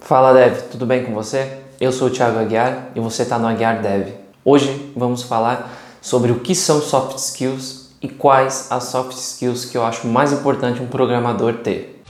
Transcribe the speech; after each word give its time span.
Fala 0.00 0.32
Dev, 0.32 0.68
tudo 0.70 0.86
bem 0.86 1.04
com 1.04 1.12
você? 1.12 1.58
Eu 1.80 1.90
sou 1.90 2.06
o 2.06 2.10
Thiago 2.10 2.38
Aguiar 2.38 2.90
e 2.94 3.00
você 3.00 3.22
está 3.22 3.38
no 3.38 3.48
Aguiar 3.48 3.82
Dev. 3.82 4.14
Hoje 4.44 4.92
vamos 4.96 5.24
falar 5.24 5.72
sobre 6.00 6.30
o 6.30 6.38
que 6.38 6.54
são 6.54 6.80
soft 6.80 7.16
skills 7.18 7.90
e 8.00 8.08
quais 8.08 8.68
as 8.70 8.84
soft 8.84 9.16
skills 9.16 9.64
que 9.64 9.76
eu 9.76 9.84
acho 9.84 10.06
mais 10.06 10.32
importante 10.32 10.80
um 10.80 10.86
programador 10.86 11.54
ter. 11.54 12.00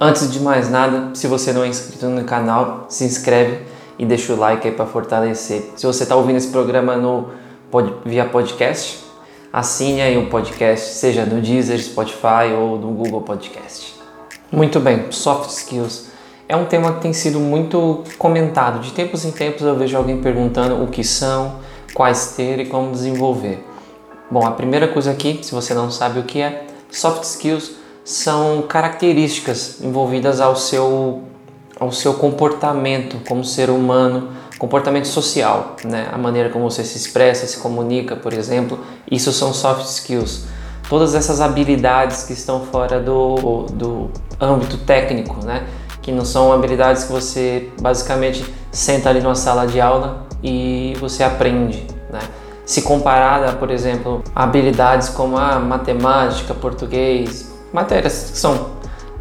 Antes 0.00 0.32
de 0.32 0.40
mais 0.40 0.70
nada, 0.70 1.10
se 1.14 1.26
você 1.26 1.52
não 1.52 1.64
é 1.64 1.68
inscrito 1.68 2.06
no 2.06 2.24
canal, 2.24 2.86
se 2.88 3.04
inscreve 3.04 3.60
e 3.98 4.06
deixa 4.06 4.32
o 4.32 4.36
like 4.36 4.66
aí 4.66 4.74
para 4.74 4.86
fortalecer. 4.86 5.72
Se 5.76 5.86
você 5.86 6.04
está 6.04 6.16
ouvindo 6.16 6.36
esse 6.36 6.48
programa 6.48 6.96
no, 6.96 7.28
via 8.06 8.24
podcast, 8.24 9.03
assine 9.54 10.00
aí 10.00 10.18
o 10.18 10.26
podcast, 10.26 10.94
seja 10.94 11.24
no 11.24 11.40
Deezer, 11.40 11.80
Spotify 11.80 12.52
ou 12.58 12.76
no 12.76 12.88
Google 12.88 13.20
Podcast. 13.20 13.94
Muito 14.50 14.80
bem, 14.80 15.12
soft 15.12 15.48
skills 15.50 16.08
é 16.48 16.56
um 16.56 16.64
tema 16.64 16.94
que 16.94 17.02
tem 17.02 17.12
sido 17.12 17.38
muito 17.38 18.02
comentado. 18.18 18.80
De 18.80 18.90
tempos 18.90 19.24
em 19.24 19.30
tempos 19.30 19.62
eu 19.62 19.76
vejo 19.76 19.96
alguém 19.96 20.20
perguntando 20.20 20.82
o 20.82 20.88
que 20.88 21.04
são, 21.04 21.60
quais 21.94 22.34
ter 22.36 22.58
e 22.58 22.66
como 22.66 22.90
desenvolver. 22.90 23.64
Bom, 24.28 24.44
a 24.44 24.50
primeira 24.50 24.88
coisa 24.88 25.12
aqui, 25.12 25.38
se 25.40 25.52
você 25.52 25.72
não 25.72 25.88
sabe 25.88 26.18
o 26.18 26.24
que 26.24 26.40
é, 26.40 26.66
soft 26.90 27.22
skills 27.22 27.76
são 28.04 28.62
características 28.62 29.80
envolvidas 29.80 30.40
ao 30.40 30.56
seu, 30.56 31.22
ao 31.78 31.92
seu 31.92 32.14
comportamento 32.14 33.18
como 33.28 33.44
ser 33.44 33.70
humano, 33.70 34.30
comportamento 34.58 35.06
social, 35.06 35.76
né? 35.84 36.08
a 36.12 36.18
maneira 36.18 36.48
como 36.48 36.70
você 36.70 36.84
se 36.84 36.96
expressa, 36.96 37.46
se 37.46 37.58
comunica, 37.58 38.16
por 38.16 38.32
exemplo, 38.32 38.78
isso 39.10 39.32
são 39.32 39.52
soft 39.52 39.84
skills. 39.86 40.46
Todas 40.88 41.14
essas 41.14 41.40
habilidades 41.40 42.24
que 42.24 42.32
estão 42.32 42.64
fora 42.66 43.00
do, 43.00 43.66
do 43.72 44.10
âmbito 44.40 44.78
técnico, 44.78 45.44
né? 45.44 45.66
que 46.02 46.12
não 46.12 46.24
são 46.24 46.52
habilidades 46.52 47.04
que 47.04 47.12
você 47.12 47.70
basicamente 47.80 48.44
senta 48.70 49.08
ali 49.08 49.20
numa 49.20 49.34
sala 49.34 49.66
de 49.66 49.80
aula 49.80 50.26
e 50.42 50.94
você 51.00 51.24
aprende. 51.24 51.86
Né? 52.10 52.20
Se 52.66 52.82
comparada, 52.82 53.52
por 53.54 53.70
exemplo, 53.70 54.22
a 54.34 54.44
habilidades 54.44 55.08
como 55.08 55.38
a 55.38 55.58
matemática, 55.58 56.54
português, 56.54 57.50
matérias 57.72 58.30
que 58.30 58.38
são 58.38 58.70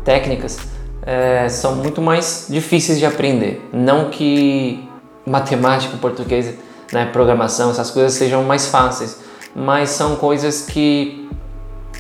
técnicas, 0.03 0.59
é, 1.06 1.47
são 1.50 1.75
muito 1.75 2.02
mais 2.02 2.47
difíceis 2.50 3.00
de 3.00 3.06
aprender. 3.06 3.68
Não 3.72 4.09
que 4.09 4.88
matemática, 5.26 5.98
português, 5.98 6.56
né, 6.92 7.06
programação, 7.06 7.72
essas 7.72 7.90
coisas 7.92 8.14
sejam 8.14 8.44
mais 8.44 8.68
fáceis, 8.68 9.20
mas 9.56 9.90
são 9.90 10.16
coisas 10.16 10.64
que 10.66 11.30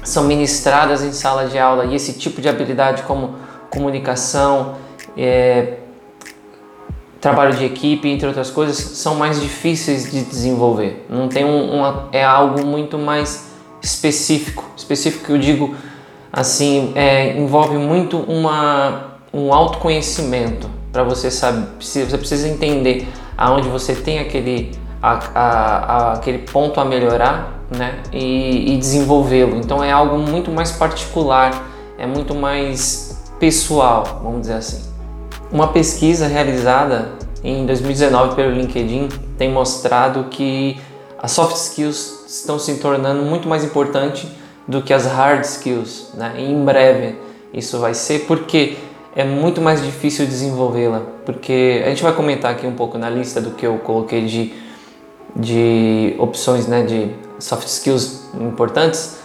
são 0.03 0.25
ministradas 0.25 1.01
em 1.03 1.11
sala 1.11 1.45
de 1.47 1.57
aula 1.57 1.85
e 1.85 1.95
esse 1.95 2.13
tipo 2.13 2.41
de 2.41 2.49
habilidade 2.49 3.03
como 3.03 3.35
comunicação, 3.69 4.75
é, 5.17 5.77
trabalho 7.19 7.55
de 7.55 7.63
equipe, 7.63 8.07
entre 8.09 8.27
outras 8.27 8.49
coisas, 8.49 8.77
são 8.77 9.15
mais 9.15 9.39
difíceis 9.39 10.11
de 10.11 10.23
desenvolver. 10.23 11.05
Não 11.09 11.29
tem 11.29 11.45
um, 11.45 11.71
uma, 11.73 12.09
é 12.11 12.23
algo 12.23 12.65
muito 12.65 12.97
mais 12.97 13.47
específico. 13.81 14.65
Específico 14.75 15.25
que 15.25 15.31
eu 15.31 15.37
digo 15.37 15.73
assim, 16.31 16.91
é, 16.95 17.37
envolve 17.37 17.77
muito 17.77 18.17
uma, 18.17 19.19
um 19.33 19.53
autoconhecimento 19.53 20.69
para 20.93 21.03
você 21.03 21.31
saber, 21.31 21.65
você 21.79 22.05
precisa 22.05 22.47
entender 22.47 23.07
aonde 23.35 23.67
você 23.67 23.95
tem 23.95 24.19
aquele, 24.19 24.71
a, 25.01 25.19
a, 25.33 25.41
a, 25.41 26.13
aquele 26.13 26.37
ponto 26.37 26.79
a 26.79 26.85
melhorar 26.85 27.59
né? 27.75 27.99
e, 28.13 28.73
e 28.73 28.77
desenvolvê-lo. 28.77 29.57
Então 29.57 29.83
é 29.83 29.91
algo 29.91 30.19
muito 30.19 30.51
mais 30.51 30.71
particular, 30.71 31.67
é 31.97 32.05
muito 32.05 32.35
mais 32.35 33.23
pessoal, 33.39 34.21
vamos 34.23 34.41
dizer 34.41 34.53
assim. 34.53 34.83
Uma 35.51 35.69
pesquisa 35.69 36.27
realizada 36.27 37.09
em 37.43 37.65
2019 37.65 38.35
pelo 38.35 38.51
LinkedIn 38.51 39.09
tem 39.35 39.51
mostrado 39.51 40.25
que 40.25 40.79
as 41.19 41.31
soft 41.31 41.55
skills 41.55 42.23
estão 42.27 42.59
se 42.59 42.75
tornando 42.75 43.23
muito 43.23 43.49
mais 43.49 43.63
importantes 43.63 44.27
do 44.67 44.81
que 44.83 44.93
as 44.93 45.07
hard 45.07 45.43
skills. 45.43 46.11
Né? 46.13 46.35
E 46.37 46.51
em 46.51 46.63
breve 46.63 47.15
isso 47.51 47.79
vai 47.79 47.95
ser 47.95 48.25
porque 48.27 48.77
é 49.15 49.23
muito 49.23 49.61
mais 49.61 49.81
difícil 49.81 50.25
desenvolvê-la, 50.25 51.01
porque 51.25 51.83
a 51.85 51.89
gente 51.89 52.01
vai 52.01 52.13
comentar 52.13 52.51
aqui 52.51 52.65
um 52.65 52.73
pouco 52.73 52.97
na 52.97 53.09
lista 53.09 53.39
do 53.39 53.51
que 53.51 53.65
eu 53.65 53.77
coloquei 53.77 54.25
de, 54.25 54.53
de 55.35 56.15
opções 56.17 56.67
né, 56.67 56.83
de 56.83 57.11
soft 57.39 57.67
skills 57.67 58.29
importantes, 58.39 59.17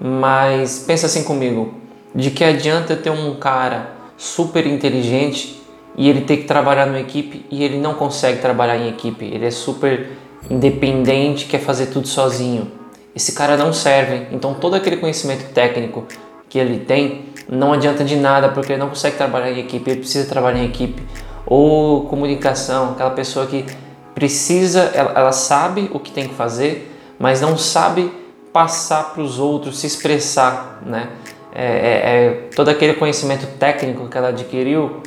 mas 0.00 0.84
pensa 0.86 1.06
assim 1.06 1.22
comigo, 1.22 1.74
de 2.14 2.30
que 2.30 2.42
adianta 2.42 2.94
eu 2.94 3.02
ter 3.02 3.10
um 3.10 3.34
cara 3.36 3.90
super 4.16 4.66
inteligente 4.66 5.62
e 5.96 6.08
ele 6.08 6.22
ter 6.22 6.38
que 6.38 6.44
trabalhar 6.44 6.86
numa 6.86 7.00
equipe 7.00 7.46
e 7.50 7.62
ele 7.62 7.78
não 7.78 7.94
consegue 7.94 8.40
trabalhar 8.40 8.76
em 8.76 8.88
equipe, 8.88 9.24
ele 9.24 9.46
é 9.46 9.50
super 9.50 10.10
independente, 10.50 11.46
quer 11.46 11.60
fazer 11.60 11.86
tudo 11.86 12.08
sozinho. 12.08 12.70
Esse 13.14 13.32
cara 13.32 13.56
não 13.56 13.72
serve, 13.72 14.26
então 14.30 14.54
todo 14.54 14.74
aquele 14.74 14.96
conhecimento 14.98 15.52
técnico 15.52 16.04
que 16.48 16.58
ele 16.58 16.80
tem 16.80 17.26
não 17.48 17.72
adianta 17.72 18.04
de 18.04 18.16
nada 18.16 18.48
porque 18.48 18.72
ele 18.72 18.80
não 18.80 18.88
consegue 18.88 19.16
trabalhar 19.16 19.50
em 19.50 19.60
equipe, 19.60 19.90
ele 19.90 20.00
precisa 20.00 20.28
trabalhar 20.28 20.58
em 20.58 20.66
equipe. 20.66 21.02
Ou 21.46 22.06
comunicação, 22.06 22.92
aquela 22.92 23.10
pessoa 23.10 23.46
que 23.46 23.64
precisa, 24.14 24.90
ela, 24.94 25.12
ela 25.14 25.32
sabe 25.32 25.90
o 25.92 26.00
que 26.00 26.10
tem 26.10 26.26
que 26.26 26.34
fazer, 26.34 26.92
mas 27.18 27.40
não 27.40 27.56
sabe 27.56 28.12
passar 28.52 29.12
para 29.12 29.22
os 29.22 29.38
outros, 29.38 29.78
se 29.78 29.86
expressar, 29.86 30.80
né? 30.84 31.10
É, 31.52 31.64
é, 31.64 31.68
é, 31.68 32.30
todo 32.54 32.68
aquele 32.68 32.94
conhecimento 32.94 33.46
técnico 33.58 34.08
que 34.08 34.18
ela 34.18 34.28
adquiriu 34.28 35.00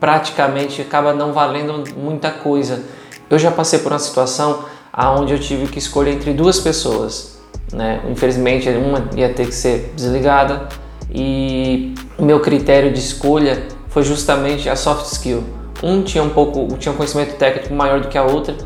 praticamente 0.00 0.80
acaba 0.80 1.12
não 1.12 1.32
valendo 1.32 1.84
muita 1.96 2.30
coisa. 2.30 2.82
Eu 3.28 3.38
já 3.38 3.50
passei 3.50 3.78
por 3.78 3.92
uma 3.92 3.98
situação 3.98 4.64
aonde 4.92 5.32
eu 5.34 5.38
tive 5.38 5.66
que 5.66 5.78
escolher 5.78 6.12
entre 6.12 6.32
duas 6.32 6.58
pessoas, 6.58 7.38
né? 7.72 8.02
Infelizmente 8.08 8.68
uma 8.70 9.08
ia 9.14 9.32
ter 9.32 9.46
que 9.46 9.54
ser 9.54 9.92
desligada 9.96 10.68
e 11.10 11.94
meu 12.18 12.40
critério 12.40 12.92
de 12.92 12.98
escolha 12.98 13.66
foi 13.88 14.02
justamente 14.02 14.68
a 14.68 14.76
soft 14.76 15.06
skill. 15.12 15.44
Um 15.82 16.02
tinha 16.02 16.22
um 16.22 16.30
pouco, 16.30 16.76
tinha 16.78 16.92
um 16.92 16.96
conhecimento 16.96 17.36
técnico 17.36 17.74
maior 17.74 18.00
do 18.00 18.08
que 18.08 18.16
a 18.16 18.22
outra, 18.22 18.56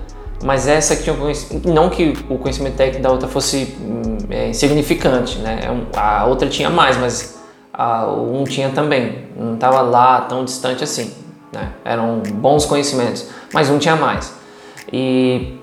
mas 0.43 0.69
essa 0.69 0.94
que 0.94 1.03
tinha 1.03 1.15
um 1.15 1.72
não 1.72 1.91
que 1.91 2.16
o 2.28 2.38
conhecimento 2.38 2.77
técnico 2.77 3.03
da 3.03 3.10
outra 3.10 3.28
fosse 3.28 3.77
hum, 3.81 4.19
é, 4.31 4.48
insignificante, 4.48 5.38
né? 5.38 5.60
É 5.65 5.98
a 5.98 6.27
outra 6.27 6.48
tinha 6.48 6.71
mais, 6.71 6.97
mas 6.97 7.38
a, 7.72 8.06
um 8.06 8.44
tinha 8.44 8.71
também, 8.71 9.27
não 9.37 9.54
estava 9.54 9.81
lá 9.81 10.21
tão 10.22 10.44
distante 10.44 10.84
assim, 10.84 11.12
né? 11.53 11.72
Eram 11.84 12.22
bons 12.34 12.65
conhecimentos, 12.65 13.27
mas 13.53 13.69
um 13.69 13.78
tinha 13.78 13.97
mais. 13.97 14.32
E 14.93 15.59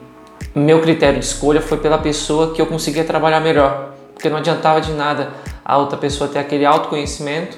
meu 0.53 0.81
critério 0.81 1.19
de 1.19 1.25
escolha 1.25 1.61
foi 1.61 1.77
pela 1.77 1.97
pessoa 1.97 2.53
que 2.53 2.61
eu 2.61 2.65
conseguia 2.65 3.03
trabalhar 3.03 3.39
melhor, 3.39 3.93
porque 4.13 4.29
não 4.29 4.37
adiantava 4.37 4.81
de 4.81 4.91
nada 4.91 5.29
a 5.65 5.77
outra 5.79 5.97
pessoa 5.97 6.29
ter 6.29 6.37
aquele 6.37 6.63
autoconhecimento 6.63 7.57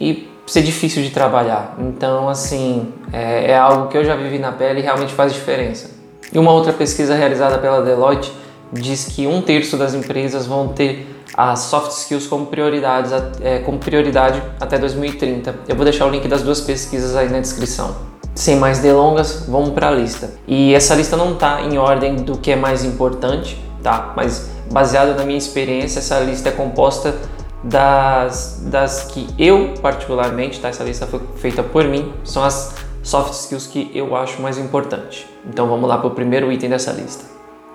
e 0.00 0.30
ser 0.46 0.62
difícil 0.62 1.02
de 1.02 1.10
trabalhar. 1.10 1.76
Então, 1.80 2.28
assim, 2.28 2.92
é, 3.12 3.50
é, 3.50 3.58
algo 3.58 3.88
que 3.88 3.98
eu 3.98 4.04
já 4.04 4.14
vivi 4.14 4.38
na 4.38 4.52
pele 4.52 4.78
e 4.78 4.82
realmente 4.82 5.12
faz 5.12 5.34
diferença. 5.34 5.90
E 6.32 6.38
uma 6.38 6.52
outra 6.52 6.72
pesquisa 6.72 7.14
realizada 7.14 7.58
pela 7.58 7.82
Deloitte 7.82 8.32
diz 8.72 9.06
que 9.06 9.26
um 9.26 9.42
terço 9.42 9.76
das 9.76 9.94
empresas 9.94 10.46
vão 10.46 10.68
ter 10.68 11.16
as 11.36 11.60
soft 11.60 11.90
skills 11.92 12.26
como, 12.26 12.46
prioridades, 12.46 13.12
é, 13.40 13.58
como 13.58 13.78
prioridade 13.78 14.42
até 14.60 14.78
2030. 14.78 15.54
Eu 15.68 15.74
vou 15.74 15.84
deixar 15.84 16.06
o 16.06 16.10
link 16.10 16.26
das 16.28 16.42
duas 16.42 16.60
pesquisas 16.60 17.16
aí 17.16 17.28
na 17.28 17.40
descrição. 17.40 17.94
Sem 18.34 18.56
mais 18.56 18.78
delongas, 18.78 19.46
vamos 19.48 19.70
para 19.70 19.88
a 19.88 19.90
lista. 19.90 20.30
E 20.46 20.74
essa 20.74 20.94
lista 20.94 21.16
não 21.16 21.32
está 21.32 21.62
em 21.62 21.76
ordem 21.76 22.16
do 22.16 22.38
que 22.38 22.52
é 22.52 22.56
mais 22.56 22.84
importante, 22.84 23.60
tá? 23.82 24.12
Mas 24.16 24.48
baseado 24.70 25.16
na 25.16 25.24
minha 25.24 25.38
experiência, 25.38 25.98
essa 25.98 26.20
lista 26.20 26.50
é 26.50 26.52
composta 26.52 27.14
das, 27.62 28.62
das 28.66 29.04
que 29.04 29.26
eu 29.38 29.74
particularmente, 29.80 30.60
tá? 30.60 30.68
Essa 30.68 30.84
lista 30.84 31.06
foi 31.06 31.20
feita 31.36 31.62
por 31.62 31.84
mim, 31.84 32.12
são 32.24 32.44
as 32.44 32.74
soft 33.02 33.32
skills 33.32 33.66
que 33.66 33.90
eu 33.94 34.14
acho 34.16 34.40
mais 34.40 34.58
importante. 34.58 35.26
Então 35.48 35.66
vamos 35.68 35.88
lá 35.88 35.98
para 35.98 36.08
o 36.08 36.10
primeiro 36.10 36.52
item 36.52 36.70
dessa 36.70 36.92
lista. 36.92 37.24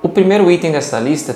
O 0.02 0.10
primeiro 0.10 0.50
item 0.52 0.72
dessa 0.72 1.00
lista, 1.00 1.36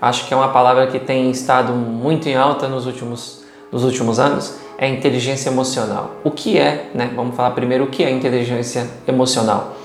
acho 0.00 0.26
que 0.26 0.34
é 0.34 0.36
uma 0.36 0.48
palavra 0.48 0.86
que 0.86 0.98
tem 0.98 1.30
estado 1.30 1.72
muito 1.72 2.28
em 2.28 2.34
alta 2.34 2.68
nos 2.68 2.86
últimos, 2.86 3.44
nos 3.70 3.84
últimos 3.84 4.18
anos, 4.18 4.56
é 4.78 4.88
inteligência 4.88 5.48
emocional. 5.48 6.16
O 6.22 6.30
que 6.30 6.58
é, 6.58 6.90
né? 6.94 7.10
Vamos 7.14 7.34
falar 7.34 7.52
primeiro 7.52 7.84
o 7.84 7.86
que 7.88 8.04
é 8.04 8.10
inteligência 8.10 8.88
emocional. 9.06 9.76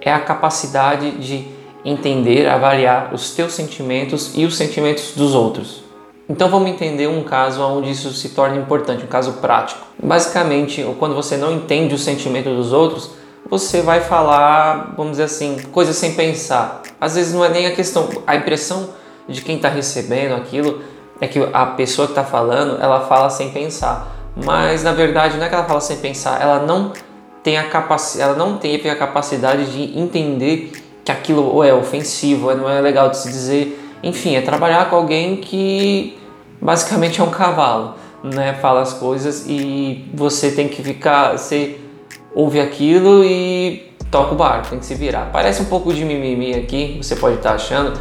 É 0.00 0.12
a 0.12 0.20
capacidade 0.20 1.12
de 1.12 1.48
entender, 1.84 2.48
avaliar 2.48 3.12
os 3.12 3.32
teus 3.34 3.52
sentimentos 3.52 4.32
e 4.36 4.44
os 4.44 4.56
sentimentos 4.56 5.12
dos 5.14 5.34
outros. 5.34 5.81
Então 6.32 6.48
vamos 6.48 6.70
entender 6.70 7.06
um 7.08 7.22
caso 7.22 7.60
onde 7.62 7.90
isso 7.90 8.10
se 8.14 8.30
torna 8.30 8.56
importante, 8.56 9.04
um 9.04 9.06
caso 9.06 9.34
prático. 9.34 9.82
Basicamente, 10.02 10.82
quando 10.98 11.14
você 11.14 11.36
não 11.36 11.52
entende 11.52 11.94
o 11.94 11.98
sentimento 11.98 12.48
dos 12.48 12.72
outros, 12.72 13.10
você 13.50 13.82
vai 13.82 14.00
falar, 14.00 14.94
vamos 14.96 15.12
dizer 15.12 15.24
assim, 15.24 15.58
coisas 15.70 15.94
sem 15.94 16.14
pensar. 16.14 16.80
Às 16.98 17.16
vezes 17.16 17.34
não 17.34 17.44
é 17.44 17.50
nem 17.50 17.66
a 17.66 17.72
questão, 17.72 18.08
a 18.26 18.34
impressão 18.34 18.88
de 19.28 19.42
quem 19.42 19.56
está 19.56 19.68
recebendo 19.68 20.34
aquilo 20.34 20.80
é 21.20 21.28
que 21.28 21.38
a 21.52 21.66
pessoa 21.66 22.06
que 22.06 22.12
está 22.12 22.24
falando, 22.24 22.82
ela 22.82 23.00
fala 23.00 23.28
sem 23.28 23.50
pensar. 23.50 24.16
Mas 24.34 24.82
na 24.82 24.92
verdade 24.92 25.36
não 25.36 25.44
é 25.44 25.50
que 25.50 25.54
ela 25.54 25.64
fala 25.64 25.82
sem 25.82 25.98
pensar, 25.98 26.40
ela 26.40 26.60
não 26.60 26.94
tem 27.42 27.58
a 27.58 27.68
capacidade, 27.68 28.30
ela 28.30 28.38
não 28.38 28.56
teve 28.56 28.88
a 28.88 28.96
capacidade 28.96 29.70
de 29.70 30.00
entender 30.00 30.72
que 31.04 31.12
aquilo 31.12 31.44
ou 31.44 31.62
é 31.62 31.74
ofensivo, 31.74 32.48
ou 32.48 32.56
não 32.56 32.70
é 32.70 32.80
legal 32.80 33.10
de 33.10 33.18
se 33.18 33.28
dizer. 33.28 33.78
Enfim, 34.02 34.34
é 34.34 34.40
trabalhar 34.40 34.88
com 34.88 34.96
alguém 34.96 35.36
que 35.36 36.21
basicamente 36.62 37.20
é 37.20 37.24
um 37.24 37.30
cavalo, 37.30 37.94
né? 38.22 38.54
Fala 38.54 38.80
as 38.82 38.94
coisas 38.94 39.44
e 39.48 40.08
você 40.14 40.52
tem 40.52 40.68
que 40.68 40.80
ficar, 40.82 41.36
você 41.36 41.80
ouve 42.34 42.60
aquilo 42.60 43.24
e 43.24 43.92
toca 44.10 44.32
o 44.32 44.36
barco, 44.36 44.68
tem 44.70 44.78
que 44.78 44.86
se 44.86 44.94
virar. 44.94 45.30
Parece 45.32 45.60
um 45.60 45.64
pouco 45.64 45.92
de 45.92 46.04
mimimi 46.04 46.54
aqui, 46.54 46.98
você 47.02 47.16
pode 47.16 47.36
estar 47.36 47.54
achando, 47.54 47.98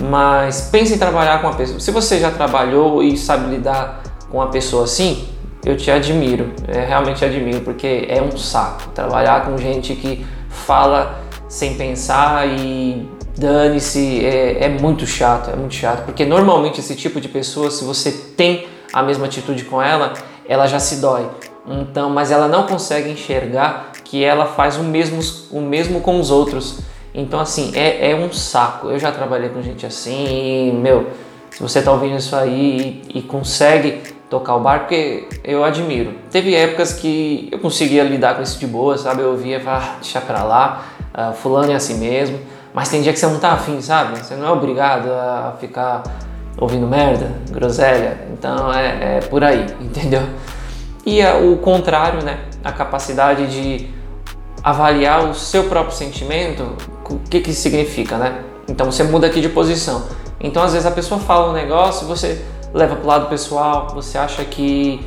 mas 0.00 0.68
pense 0.70 0.94
em 0.94 0.98
trabalhar 0.98 1.40
com 1.40 1.48
uma 1.48 1.56
pessoa. 1.56 1.80
Se 1.80 1.90
você 1.90 2.20
já 2.20 2.30
trabalhou 2.30 3.02
e 3.02 3.16
sabe 3.16 3.50
lidar 3.50 4.02
com 4.30 4.38
uma 4.38 4.48
pessoa 4.48 4.84
assim, 4.84 5.28
eu 5.64 5.76
te 5.76 5.90
admiro, 5.90 6.52
é, 6.68 6.84
realmente 6.84 7.24
admiro, 7.24 7.62
porque 7.62 8.06
é 8.08 8.22
um 8.22 8.36
saco 8.36 8.90
trabalhar 8.94 9.46
com 9.46 9.58
gente 9.58 9.94
que 9.94 10.24
fala 10.50 11.20
sem 11.48 11.74
pensar 11.74 12.46
e 12.46 13.08
dane-se, 13.36 14.24
é, 14.24 14.64
é, 14.64 14.68
muito 14.68 15.06
chato, 15.06 15.50
é 15.50 15.56
muito 15.56 15.74
chato, 15.74 16.04
porque 16.04 16.24
normalmente 16.24 16.80
esse 16.80 16.94
tipo 16.94 17.20
de 17.20 17.28
pessoa, 17.28 17.70
se 17.70 17.84
você 17.84 18.12
tem 18.12 18.66
a 18.92 19.02
mesma 19.02 19.26
atitude 19.26 19.64
com 19.64 19.82
ela, 19.82 20.14
ela 20.48 20.66
já 20.66 20.78
se 20.78 20.96
dói. 20.96 21.28
Então, 21.66 22.10
mas 22.10 22.30
ela 22.30 22.46
não 22.46 22.66
consegue 22.66 23.10
enxergar 23.10 23.92
que 24.04 24.22
ela 24.22 24.46
faz 24.46 24.76
o 24.76 24.82
mesmo, 24.82 25.20
o 25.50 25.60
mesmo 25.60 26.00
com 26.00 26.20
os 26.20 26.30
outros. 26.30 26.80
Então, 27.14 27.40
assim, 27.40 27.72
é, 27.74 28.10
é 28.10 28.14
um 28.14 28.32
saco. 28.32 28.88
Eu 28.88 28.98
já 28.98 29.10
trabalhei 29.10 29.48
com 29.48 29.62
gente 29.62 29.86
assim 29.86 30.68
e, 30.68 30.72
meu, 30.72 31.08
se 31.50 31.62
você 31.62 31.80
tá 31.80 31.90
ouvindo 31.90 32.16
isso 32.16 32.36
aí 32.36 33.02
e, 33.08 33.18
e 33.18 33.22
consegue 33.22 34.02
tocar 34.28 34.56
o 34.56 34.60
barco, 34.60 34.86
porque 34.86 35.28
eu 35.44 35.64
admiro. 35.64 36.14
Teve 36.30 36.54
épocas 36.54 36.92
que 36.92 37.48
eu 37.52 37.58
conseguia 37.58 38.02
lidar 38.02 38.34
com 38.34 38.42
isso 38.42 38.58
de 38.58 38.66
boa, 38.66 38.98
sabe? 38.98 39.22
Eu 39.22 39.30
ouvia 39.30 39.62
ah, 39.64 39.96
deixa 40.00 40.20
pra 40.20 40.42
lá, 40.42 40.84
uh, 41.14 41.32
fulano 41.34 41.72
é 41.72 41.74
assim 41.74 41.98
mesmo. 41.98 42.38
Mas 42.74 42.88
tem 42.88 43.00
dia 43.00 43.12
que 43.12 43.18
você 43.20 43.26
não 43.26 43.38
tá 43.38 43.52
afim, 43.52 43.80
sabe? 43.80 44.18
Você 44.18 44.34
não 44.34 44.48
é 44.48 44.50
obrigado 44.50 45.08
a 45.08 45.54
ficar 45.60 46.02
ouvindo 46.58 46.88
merda, 46.88 47.30
groselha. 47.48 48.26
Então 48.32 48.72
é, 48.72 49.18
é 49.18 49.20
por 49.20 49.44
aí, 49.44 49.64
entendeu? 49.80 50.22
E 51.06 51.20
é 51.20 51.32
o 51.34 51.56
contrário, 51.58 52.24
né? 52.24 52.40
A 52.64 52.72
capacidade 52.72 53.46
de 53.46 53.88
avaliar 54.60 55.24
o 55.24 55.34
seu 55.34 55.64
próprio 55.64 55.94
sentimento, 55.94 56.76
o 57.08 57.18
que 57.18 57.40
que 57.40 57.52
significa, 57.52 58.16
né? 58.16 58.42
Então 58.66 58.90
você 58.90 59.04
muda 59.04 59.28
aqui 59.28 59.40
de 59.40 59.48
posição. 59.48 60.08
Então 60.40 60.60
às 60.60 60.72
vezes 60.72 60.84
a 60.84 60.90
pessoa 60.90 61.20
fala 61.20 61.50
um 61.50 61.52
negócio, 61.52 62.08
você 62.08 62.44
leva 62.72 62.96
para 62.96 63.04
o 63.04 63.06
lado 63.06 63.28
pessoal, 63.28 63.88
você 63.94 64.18
acha 64.18 64.44
que, 64.44 65.06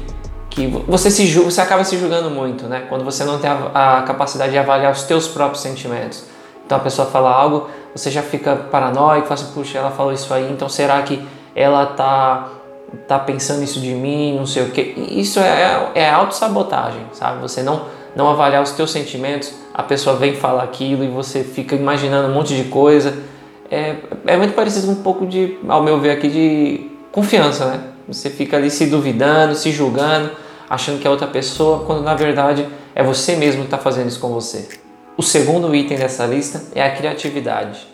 que 0.50 0.68
você 0.88 1.12
se 1.12 1.28
você 1.34 1.60
acaba 1.60 1.84
se 1.84 1.98
julgando 1.98 2.30
muito, 2.30 2.66
né? 2.66 2.86
Quando 2.88 3.04
você 3.04 3.26
não 3.26 3.40
tem 3.40 3.50
a, 3.50 3.98
a 3.98 4.02
capacidade 4.04 4.52
de 4.52 4.58
avaliar 4.58 4.94
os 4.94 5.04
teus 5.04 5.28
próprios 5.28 5.62
sentimentos. 5.62 6.24
Então 6.68 6.78
a 6.78 6.82
pessoa 6.82 7.08
fala 7.08 7.32
algo, 7.32 7.70
você 7.96 8.12
já 8.12 8.22
fica 8.22 8.54
paranoico, 8.54 9.26
fala 9.26 9.40
assim, 9.40 9.54
puxa, 9.54 9.78
ela 9.78 9.90
falou 9.90 10.12
isso 10.12 10.34
aí, 10.34 10.52
então 10.52 10.68
será 10.68 11.02
que 11.02 11.26
ela 11.56 11.86
tá 11.86 12.50
tá 13.08 13.18
pensando 13.20 13.64
isso 13.64 13.80
de 13.80 13.94
mim, 13.94 14.36
não 14.38 14.46
sei 14.46 14.64
o 14.64 14.72
que. 14.72 14.82
Isso 14.82 15.40
é, 15.40 15.92
é 15.96 16.10
autossabotagem, 16.10 17.02
sabe? 17.14 17.42
Você 17.42 17.64
não, 17.64 17.86
não 18.16 18.30
avaliar 18.30 18.62
os 18.62 18.72
teus 18.72 18.92
sentimentos, 18.92 19.54
a 19.74 19.82
pessoa 19.82 20.18
vem 20.18 20.36
falar 20.36 20.64
aquilo 20.64 21.04
e 21.06 21.08
você 21.08 21.42
fica 21.42 21.76
imaginando 21.76 22.30
um 22.30 22.34
monte 22.34 22.56
de 22.56 22.66
coisa. 22.66 23.18
É, 23.72 23.96
é 24.26 24.38
muito 24.38 24.54
parecido 24.54 24.92
um 24.92 24.96
pouco 24.96 25.26
de, 25.26 25.58
ao 25.68 25.82
meu 25.82 26.00
ver 26.00 26.12
aqui, 26.12 26.30
de 26.30 26.92
confiança, 27.12 27.66
né? 27.66 27.80
Você 28.10 28.30
fica 28.30 28.58
ali 28.58 28.70
se 28.70 28.88
duvidando, 28.88 29.56
se 29.56 29.72
julgando, 29.72 30.32
achando 30.70 31.00
que 31.00 31.08
é 31.08 31.10
outra 31.10 31.28
pessoa, 31.28 31.86
quando 31.86 32.04
na 32.04 32.14
verdade 32.14 32.68
é 32.94 33.04
você 33.04 33.36
mesmo 33.36 33.62
que 33.62 33.68
está 33.68 33.78
fazendo 33.78 34.08
isso 34.08 34.20
com 34.20 34.30
você. 34.30 34.68
O 35.18 35.24
segundo 35.24 35.74
item 35.74 35.98
dessa 35.98 36.28
lista 36.28 36.62
é 36.76 36.84
a 36.84 36.96
criatividade. 36.96 37.88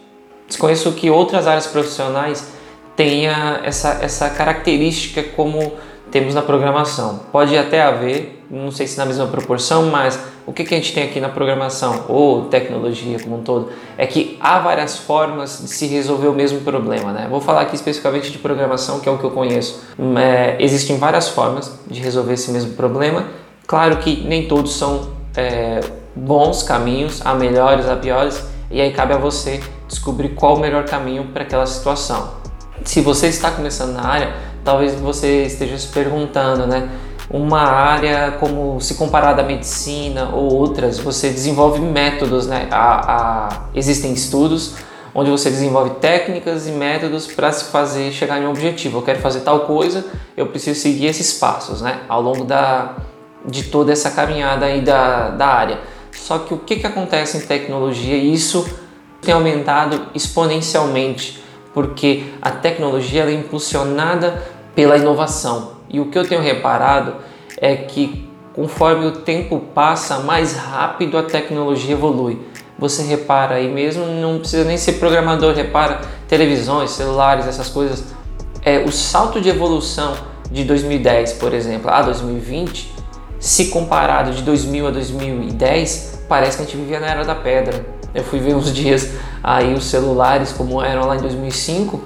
Desconheço 0.46 0.92
que 0.92 1.10
outras 1.10 1.48
áreas 1.48 1.66
profissionais 1.66 2.52
tenha 2.98 3.62
essa, 3.64 4.00
essa 4.02 4.30
característica 4.30 5.24
como 5.24 5.72
temos 6.12 6.36
na 6.36 6.42
programação. 6.42 7.22
Pode 7.31 7.58
até 7.58 7.81
haver, 7.81 8.44
não 8.52 8.72
sei 8.72 8.88
se 8.88 8.98
na 8.98 9.06
mesma 9.06 9.25
proporção, 9.28 9.86
mas 9.86 10.20
o 10.46 10.52
que, 10.52 10.66
que 10.66 10.75
a 10.75 10.78
gente 10.78 10.94
tem 10.94 11.06
aqui 11.06 11.22
na 11.22 11.30
programação 11.30 12.04
ou 12.10 12.50
tecnologia 12.50 13.18
como 13.20 13.38
um 13.38 13.42
todo 13.42 13.72
é 13.98 14.06
que 14.06 14.38
há 14.42 14.60
várias 14.60 14.98
formas 14.98 15.62
de 15.64 15.70
se 15.70 15.88
resolver 15.88 16.28
o 16.28 16.34
mesmo 16.34 16.60
problema. 16.60 17.14
Né? 17.14 17.28
Vou 17.30 17.40
falar 17.40 17.62
aqui 17.62 17.75
especificamente 17.75 18.31
de 18.31 18.38
programação, 18.38 19.00
que 19.00 19.08
é 19.08 19.12
o 19.12 19.18
que 19.18 19.24
eu 19.24 19.31
conheço. 19.31 19.81
É, 20.18 20.58
existem 20.60 20.98
várias 20.98 21.30
formas 21.30 21.80
de 21.88 22.02
resolver 22.02 22.34
esse 22.34 22.52
mesmo 22.52 22.74
problema. 22.74 23.28
Claro 23.66 23.98
que 23.98 24.24
nem 24.28 24.46
todos 24.46 24.75
são 24.75 25.10
é, 25.38 25.80
bons 26.15 26.63
caminhos, 26.63 27.21
há 27.25 27.33
melhores, 27.33 27.88
há 27.88 27.95
piores, 27.95 28.44
e 28.69 28.81
aí 28.81 28.92
cabe 28.92 29.13
a 29.13 29.18
você 29.18 29.62
descobrir 29.88 30.30
qual 30.30 30.56
o 30.56 30.60
melhor 30.60 30.86
caminho 30.86 31.25
para 31.33 31.44
aquela 31.44 31.65
situação. 31.65 32.31
Se 32.83 33.01
você 33.01 33.27
está 33.27 33.51
começando 33.51 33.94
na 33.94 34.06
área, 34.06 34.33
talvez 34.63 34.95
você 34.95 35.44
esteja 35.44 35.77
se 35.77 35.88
perguntando, 35.88 36.65
né? 36.65 36.89
uma 37.30 37.62
área 37.62 38.31
como 38.39 38.80
se 38.80 38.95
comparada 38.95 39.42
à 39.42 39.45
medicina 39.45 40.30
ou 40.33 40.54
outras, 40.54 41.00
você 41.00 41.30
desenvolve 41.30 41.80
métodos, 41.80 42.48
né? 42.48 42.68
A, 42.71 43.48
a, 43.48 43.50
existem 43.74 44.13
estudos 44.13 44.75
onde 45.15 45.30
você 45.30 45.50
desenvolve 45.50 45.92
técnicas 45.95 46.68
e 46.68 46.71
métodos 46.71 47.27
para 47.27 47.51
se 47.51 47.65
fazer 47.65 48.12
chegar 48.12 48.39
em 48.39 48.45
um 48.45 48.50
objetivo. 48.50 48.98
Eu 48.98 49.01
quero 49.01 49.19
fazer 49.19 49.42
tal 49.42 49.62
coisa, 49.62 50.06
eu 50.36 50.48
preciso 50.48 50.80
seguir 50.80 51.07
esses 51.07 51.33
passos, 51.33 51.81
né? 51.81 52.01
Ao 52.10 52.21
longo 52.21 52.44
da, 52.44 52.95
de 53.45 53.63
toda 53.63 53.92
essa 53.92 54.12
caminhada 54.12 54.65
aí 54.65 54.81
da, 54.81 55.30
da 55.30 55.48
área. 55.48 55.80
Só 56.15 56.39
que 56.39 56.54
o 56.54 56.57
que, 56.57 56.77
que 56.77 56.88
acontece 56.88 57.38
em 57.38 57.42
tecnologia? 57.42 58.15
Isso 58.15 58.68
tem 59.21 59.33
aumentado 59.33 60.07
exponencialmente, 60.13 61.42
porque 61.74 62.25
a 62.42 62.51
tecnologia 62.51 63.24
é 63.24 63.33
impulsionada 63.33 64.44
pela 64.75 64.98
inovação. 64.98 65.74
E 65.89 66.00
o 66.00 66.07
que 66.07 66.18
eu 66.18 66.27
tenho 66.27 66.42
reparado 66.42 67.15
é 67.57 67.75
que 67.75 68.27
conforme 68.54 69.06
o 69.06 69.12
tempo 69.12 69.60
passa, 69.74 70.19
mais 70.19 70.56
rápido 70.56 71.18
a 71.18 71.24
tecnologia 71.24 71.94
evolui. 71.94 72.39
Você 72.77 73.04
repara 73.04 73.56
aí 73.56 73.71
mesmo, 73.71 74.06
não 74.06 74.39
precisa 74.39 74.63
nem 74.63 74.77
ser 74.77 74.94
programador, 74.94 75.54
repara 75.54 76.01
televisões, 76.27 76.92
celulares, 76.92 77.48
essas 77.48 77.69
coisas. 77.69 78.04
É, 78.63 78.80
o 78.80 78.92
salto 78.92 79.42
de 79.42 79.50
evolução 79.50 80.15
de 80.51 80.63
2010, 80.63 81.33
por 81.33 81.54
exemplo, 81.54 81.89
a 81.89 82.01
2020, 82.01 82.93
se 83.44 83.66
comparado 83.66 84.32
de 84.32 84.42
2000 84.42 84.88
a 84.88 84.92
2010, 84.92 86.24
parece 86.30 86.56
que 86.56 86.64
a 86.64 86.66
gente 86.66 86.78
vivia 86.78 86.98
na 87.02 87.08
era 87.08 87.26
da 87.26 87.36
pedra. 87.36 87.86
Eu 88.16 88.24
fui 88.24 88.40
ver 88.40 88.56
uns 88.56 88.74
dias 88.74 89.10
aí 89.44 89.74
os 89.74 89.84
celulares 89.84 90.54
como 90.54 90.82
eram 90.82 91.06
lá 91.06 91.18
em 91.18 91.20
2005, 91.20 92.02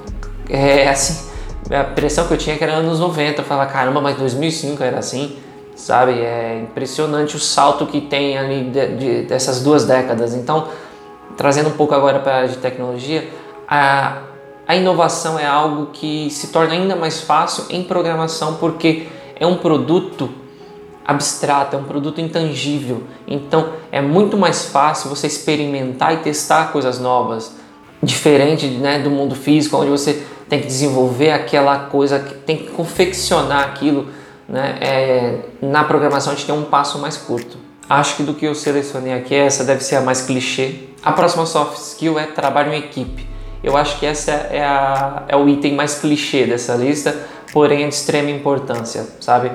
é 0.50 0.89
assim, 0.89 1.29
a 1.70 1.91
impressão 1.91 2.25
que 2.25 2.34
eu 2.34 2.39
tinha 2.39 2.56
é 2.56 2.58
que 2.58 2.63
era 2.63 2.74
anos 2.74 3.00
90. 3.00 3.41
Eu 3.41 3.46
falava, 3.46 3.72
caramba, 3.72 4.01
mas 4.01 4.17
2005 4.17 4.82
era 4.82 4.98
assim, 4.98 5.38
sabe? 5.75 6.13
É 6.13 6.60
impressionante 6.63 7.36
o 7.36 7.39
salto 7.39 7.86
que 7.86 8.01
tem 8.01 8.36
ali 8.36 8.72
de, 8.72 8.96
de, 8.96 9.22
dessas 9.27 9.62
duas 9.62 9.86
décadas. 9.86 10.34
Então, 10.34 10.70
trazendo 11.38 11.70
um 11.70 11.74
pouco 11.74 11.94
agora 11.94 12.17
para 12.17 12.32
a 12.32 12.36
área 12.38 12.50
de 12.50 12.58
tecnologia, 12.58 13.29
a, 13.67 14.24
a 14.67 14.75
inovação 14.75 15.38
é 15.38 15.46
algo 15.46 15.91
que 15.94 16.32
se 16.32 16.48
torna 16.48 16.74
ainda 16.74 16.96
mais 16.96 17.22
fácil 17.22 17.65
em 17.70 17.84
programação 17.84 18.56
porque 18.56 19.06
é 19.39 19.46
um 19.46 19.58
produto 19.58 20.46
abstrato, 21.07 21.75
é 21.77 21.79
um 21.79 21.85
produto 21.85 22.19
intangível. 22.19 23.03
Então, 23.25 23.69
é 23.91 24.01
muito 24.01 24.37
mais 24.37 24.65
fácil 24.65 25.09
você 25.09 25.25
experimentar 25.25 26.13
e 26.13 26.17
testar 26.17 26.73
coisas 26.73 26.99
novas, 26.99 27.55
diferente 28.03 28.67
né, 28.67 28.99
do 28.99 29.09
mundo 29.09 29.33
físico, 29.33 29.77
onde 29.77 29.89
você 29.89 30.21
tem 30.49 30.59
que 30.59 30.67
desenvolver 30.67 31.31
aquela 31.31 31.79
coisa, 31.79 32.19
tem 32.19 32.57
que 32.57 32.71
confeccionar 32.71 33.63
aquilo. 33.63 34.07
Né? 34.49 34.77
É, 34.81 35.39
na 35.61 35.83
programação 35.85 36.33
a 36.33 36.35
gente 36.35 36.45
tem 36.45 36.55
um 36.55 36.65
passo 36.65 36.99
mais 36.99 37.15
curto. 37.15 37.57
Acho 37.89 38.17
que 38.17 38.23
do 38.23 38.33
que 38.33 38.45
eu 38.45 38.53
selecionei 38.53 39.13
aqui, 39.13 39.33
essa 39.33 39.63
deve 39.63 39.81
ser 39.81 39.95
a 39.95 40.01
mais 40.01 40.21
clichê. 40.21 40.75
A 41.01 41.13
próxima 41.13 41.45
soft 41.45 41.77
skill 41.77 42.19
é 42.19 42.25
trabalho 42.25 42.73
em 42.73 42.79
equipe. 42.79 43.25
Eu 43.63 43.77
acho 43.77 43.97
que 43.97 44.05
essa 44.05 44.31
é, 44.31 44.63
a, 44.63 45.23
é 45.29 45.37
o 45.37 45.47
item 45.47 45.73
mais 45.73 45.95
clichê 45.95 46.45
dessa 46.45 46.75
lista, 46.75 47.15
porém 47.53 47.83
é 47.83 47.87
de 47.87 47.93
extrema 47.93 48.29
importância, 48.29 49.07
sabe? 49.21 49.51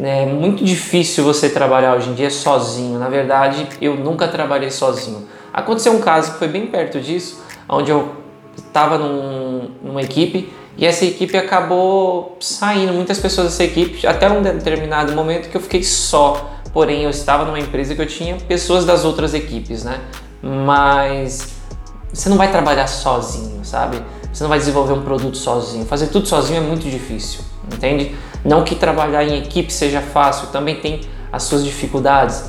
É 0.00 0.26
muito 0.26 0.64
difícil 0.64 1.24
você 1.24 1.48
trabalhar 1.48 1.96
hoje 1.96 2.10
em 2.10 2.14
dia 2.14 2.30
sozinho. 2.30 2.98
Na 2.98 3.08
verdade, 3.08 3.66
eu 3.80 3.96
nunca 3.96 4.28
trabalhei 4.28 4.70
sozinho. 4.70 5.26
Aconteceu 5.52 5.92
um 5.92 6.00
caso 6.00 6.32
que 6.32 6.38
foi 6.38 6.48
bem 6.48 6.66
perto 6.66 7.00
disso, 7.00 7.42
onde 7.68 7.90
eu 7.90 8.14
estava 8.56 8.96
num, 8.96 9.70
numa 9.82 10.02
equipe 10.02 10.52
e 10.76 10.86
essa 10.86 11.04
equipe 11.04 11.36
acabou 11.36 12.36
saindo, 12.38 12.92
muitas 12.92 13.18
pessoas 13.18 13.48
dessa 13.48 13.64
equipe, 13.64 14.06
até 14.06 14.30
um 14.30 14.40
determinado 14.40 15.12
momento 15.12 15.48
que 15.48 15.56
eu 15.56 15.60
fiquei 15.60 15.82
só. 15.82 16.48
Porém, 16.72 17.02
eu 17.02 17.10
estava 17.10 17.44
numa 17.44 17.58
empresa 17.58 17.96
que 17.96 18.00
eu 18.00 18.06
tinha 18.06 18.36
pessoas 18.36 18.84
das 18.84 19.04
outras 19.04 19.34
equipes, 19.34 19.82
né? 19.82 20.00
Mas 20.40 21.48
você 22.12 22.28
não 22.28 22.36
vai 22.36 22.52
trabalhar 22.52 22.86
sozinho, 22.86 23.64
sabe? 23.64 24.00
Você 24.32 24.44
não 24.44 24.48
vai 24.48 24.60
desenvolver 24.60 24.92
um 24.92 25.02
produto 25.02 25.36
sozinho. 25.36 25.84
Fazer 25.84 26.06
tudo 26.06 26.28
sozinho 26.28 26.58
é 26.58 26.60
muito 26.60 26.88
difícil. 26.88 27.40
entende? 27.74 28.14
Não 28.44 28.64
que 28.64 28.74
trabalhar 28.74 29.24
em 29.24 29.38
equipe 29.38 29.72
seja 29.72 30.00
fácil, 30.00 30.48
também 30.48 30.76
tem 30.76 31.00
as 31.32 31.42
suas 31.42 31.64
dificuldades, 31.64 32.44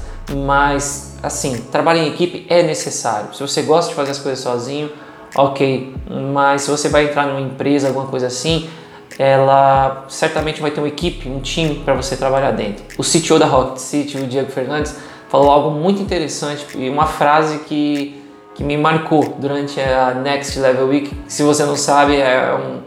mas 0.46 1.18
assim, 1.22 1.58
trabalhar 1.72 2.04
em 2.04 2.08
equipe 2.08 2.46
é 2.50 2.64
necessário. 2.64 3.34
Se 3.34 3.42
você 3.42 3.62
gosta 3.62 3.90
de 3.90 3.96
fazer 3.96 4.12
as 4.12 4.20
coisas 4.20 4.40
sozinho, 4.40 4.90
ok, 5.36 5.94
mas 6.34 6.64
se 6.64 6.72
você 6.72 6.90
vai 6.90 7.06
entrar 7.06 7.28
numa 7.28 7.42
empresa, 7.42 7.88
alguma 7.88 8.08
coisa 8.08 8.28
assim, 8.28 8.70
ela 9.18 10.06
certamente 10.08 10.62
vai 10.62 10.72
ter 10.72 10.80
uma 10.80 10.88
equipe, 10.88 11.28
um 11.28 11.42
time 11.42 11.76
para 11.84 11.94
você 11.94 12.16
trabalhar 12.16 12.52
dentro. 12.52 12.86
O 12.98 13.04
CTO 13.04 13.38
da 13.38 13.46
Rocket 13.46 13.78
City, 13.80 14.18
o 14.18 14.28
Diego 14.28 14.52
Fernandes, 14.52 14.96
falou 15.28 15.52
algo 15.52 15.72
muito 15.72 16.02
interessante 16.02 16.66
e 16.78 16.90
uma 16.90 17.06
frase 17.06 17.60
que, 17.60 18.24
que 18.56 18.64
me 18.64 18.78
marcou 18.78 19.36
durante 19.38 19.80
a 19.82 20.14
Next 20.14 20.58
Level 20.60 20.88
Week. 20.88 21.12
Se 21.28 21.44
você 21.44 21.66
não 21.66 21.76
sabe, 21.76 22.16
é, 22.16 22.54
um, 22.56 22.80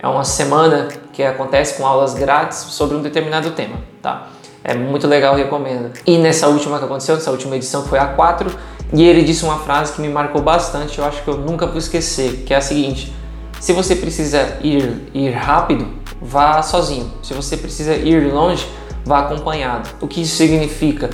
é 0.00 0.06
uma 0.06 0.24
semana 0.24 0.88
que 1.12 1.22
acontece 1.22 1.74
com 1.76 1.86
aulas 1.86 2.14
grátis 2.14 2.58
sobre 2.58 2.96
um 2.96 3.02
determinado 3.02 3.50
tema, 3.50 3.76
tá? 4.00 4.28
É 4.64 4.74
muito 4.74 5.06
legal, 5.08 5.34
recomendo. 5.34 5.92
E 6.06 6.18
nessa 6.18 6.48
última 6.48 6.78
que 6.78 6.84
aconteceu, 6.84 7.16
nessa 7.16 7.30
última 7.30 7.56
edição, 7.56 7.84
foi 7.84 7.98
a 7.98 8.06
4, 8.06 8.50
e 8.92 9.02
ele 9.02 9.22
disse 9.22 9.44
uma 9.44 9.58
frase 9.58 9.92
que 9.92 10.00
me 10.00 10.08
marcou 10.08 10.40
bastante, 10.40 10.98
eu 10.98 11.04
acho 11.04 11.22
que 11.22 11.28
eu 11.28 11.36
nunca 11.36 11.66
vou 11.66 11.78
esquecer, 11.78 12.44
que 12.46 12.54
é 12.54 12.56
a 12.56 12.60
seguinte: 12.60 13.12
se 13.58 13.72
você 13.72 13.96
precisa 13.96 14.58
ir, 14.62 15.08
ir 15.12 15.30
rápido, 15.30 15.88
vá 16.20 16.62
sozinho. 16.62 17.10
Se 17.22 17.34
você 17.34 17.56
precisa 17.56 17.94
ir 17.94 18.32
longe, 18.32 18.66
vá 19.04 19.20
acompanhado. 19.20 19.88
O 20.00 20.06
que 20.06 20.22
isso 20.22 20.36
significa? 20.36 21.10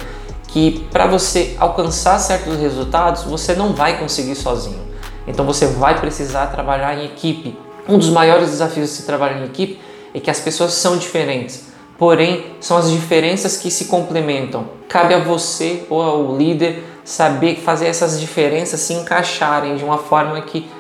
Que 0.49 0.87
para 0.91 1.07
você 1.07 1.57
alcançar 1.59 2.19
certos 2.19 2.59
resultados, 2.59 3.23
você 3.23 3.55
não 3.55 3.73
vai 3.73 3.99
conseguir 3.99 4.35
sozinho. 4.35 4.81
Então 5.27 5.45
você 5.45 5.67
vai 5.67 5.99
precisar 6.01 6.47
trabalhar 6.47 6.99
em 6.99 7.05
equipe. 7.05 7.57
Um 7.89 7.99
dos 7.99 8.11
maiores 8.11 8.51
desafios 8.51 8.89
de 8.91 8.97
se 8.97 9.03
trabalhar 9.05 9.41
em 9.41 9.45
equipe 9.45 9.79
é 10.15 10.21
que 10.21 10.31
as 10.31 10.41
pessoas 10.41 10.73
são 10.73 10.97
diferentes 10.97 11.69
porém 11.99 12.45
são 12.61 12.77
as 12.77 12.91
diferenças 12.91 13.57
que 13.57 13.71
se 13.71 13.87
complementam. 13.87 14.67
Cabe 14.89 15.13
a 15.13 15.19
você 15.19 15.83
ou 15.91 16.01
ao 16.01 16.37
líder 16.37 16.85
saber 17.05 17.57
fazer 17.57 17.87
essas 17.87 18.21
diferenças 18.21 18.81
se 18.81 18.95
encaixarem 18.95 19.77
de 19.77 19.85
uma 19.85 19.99
forma 19.99 20.41
que 20.43 20.71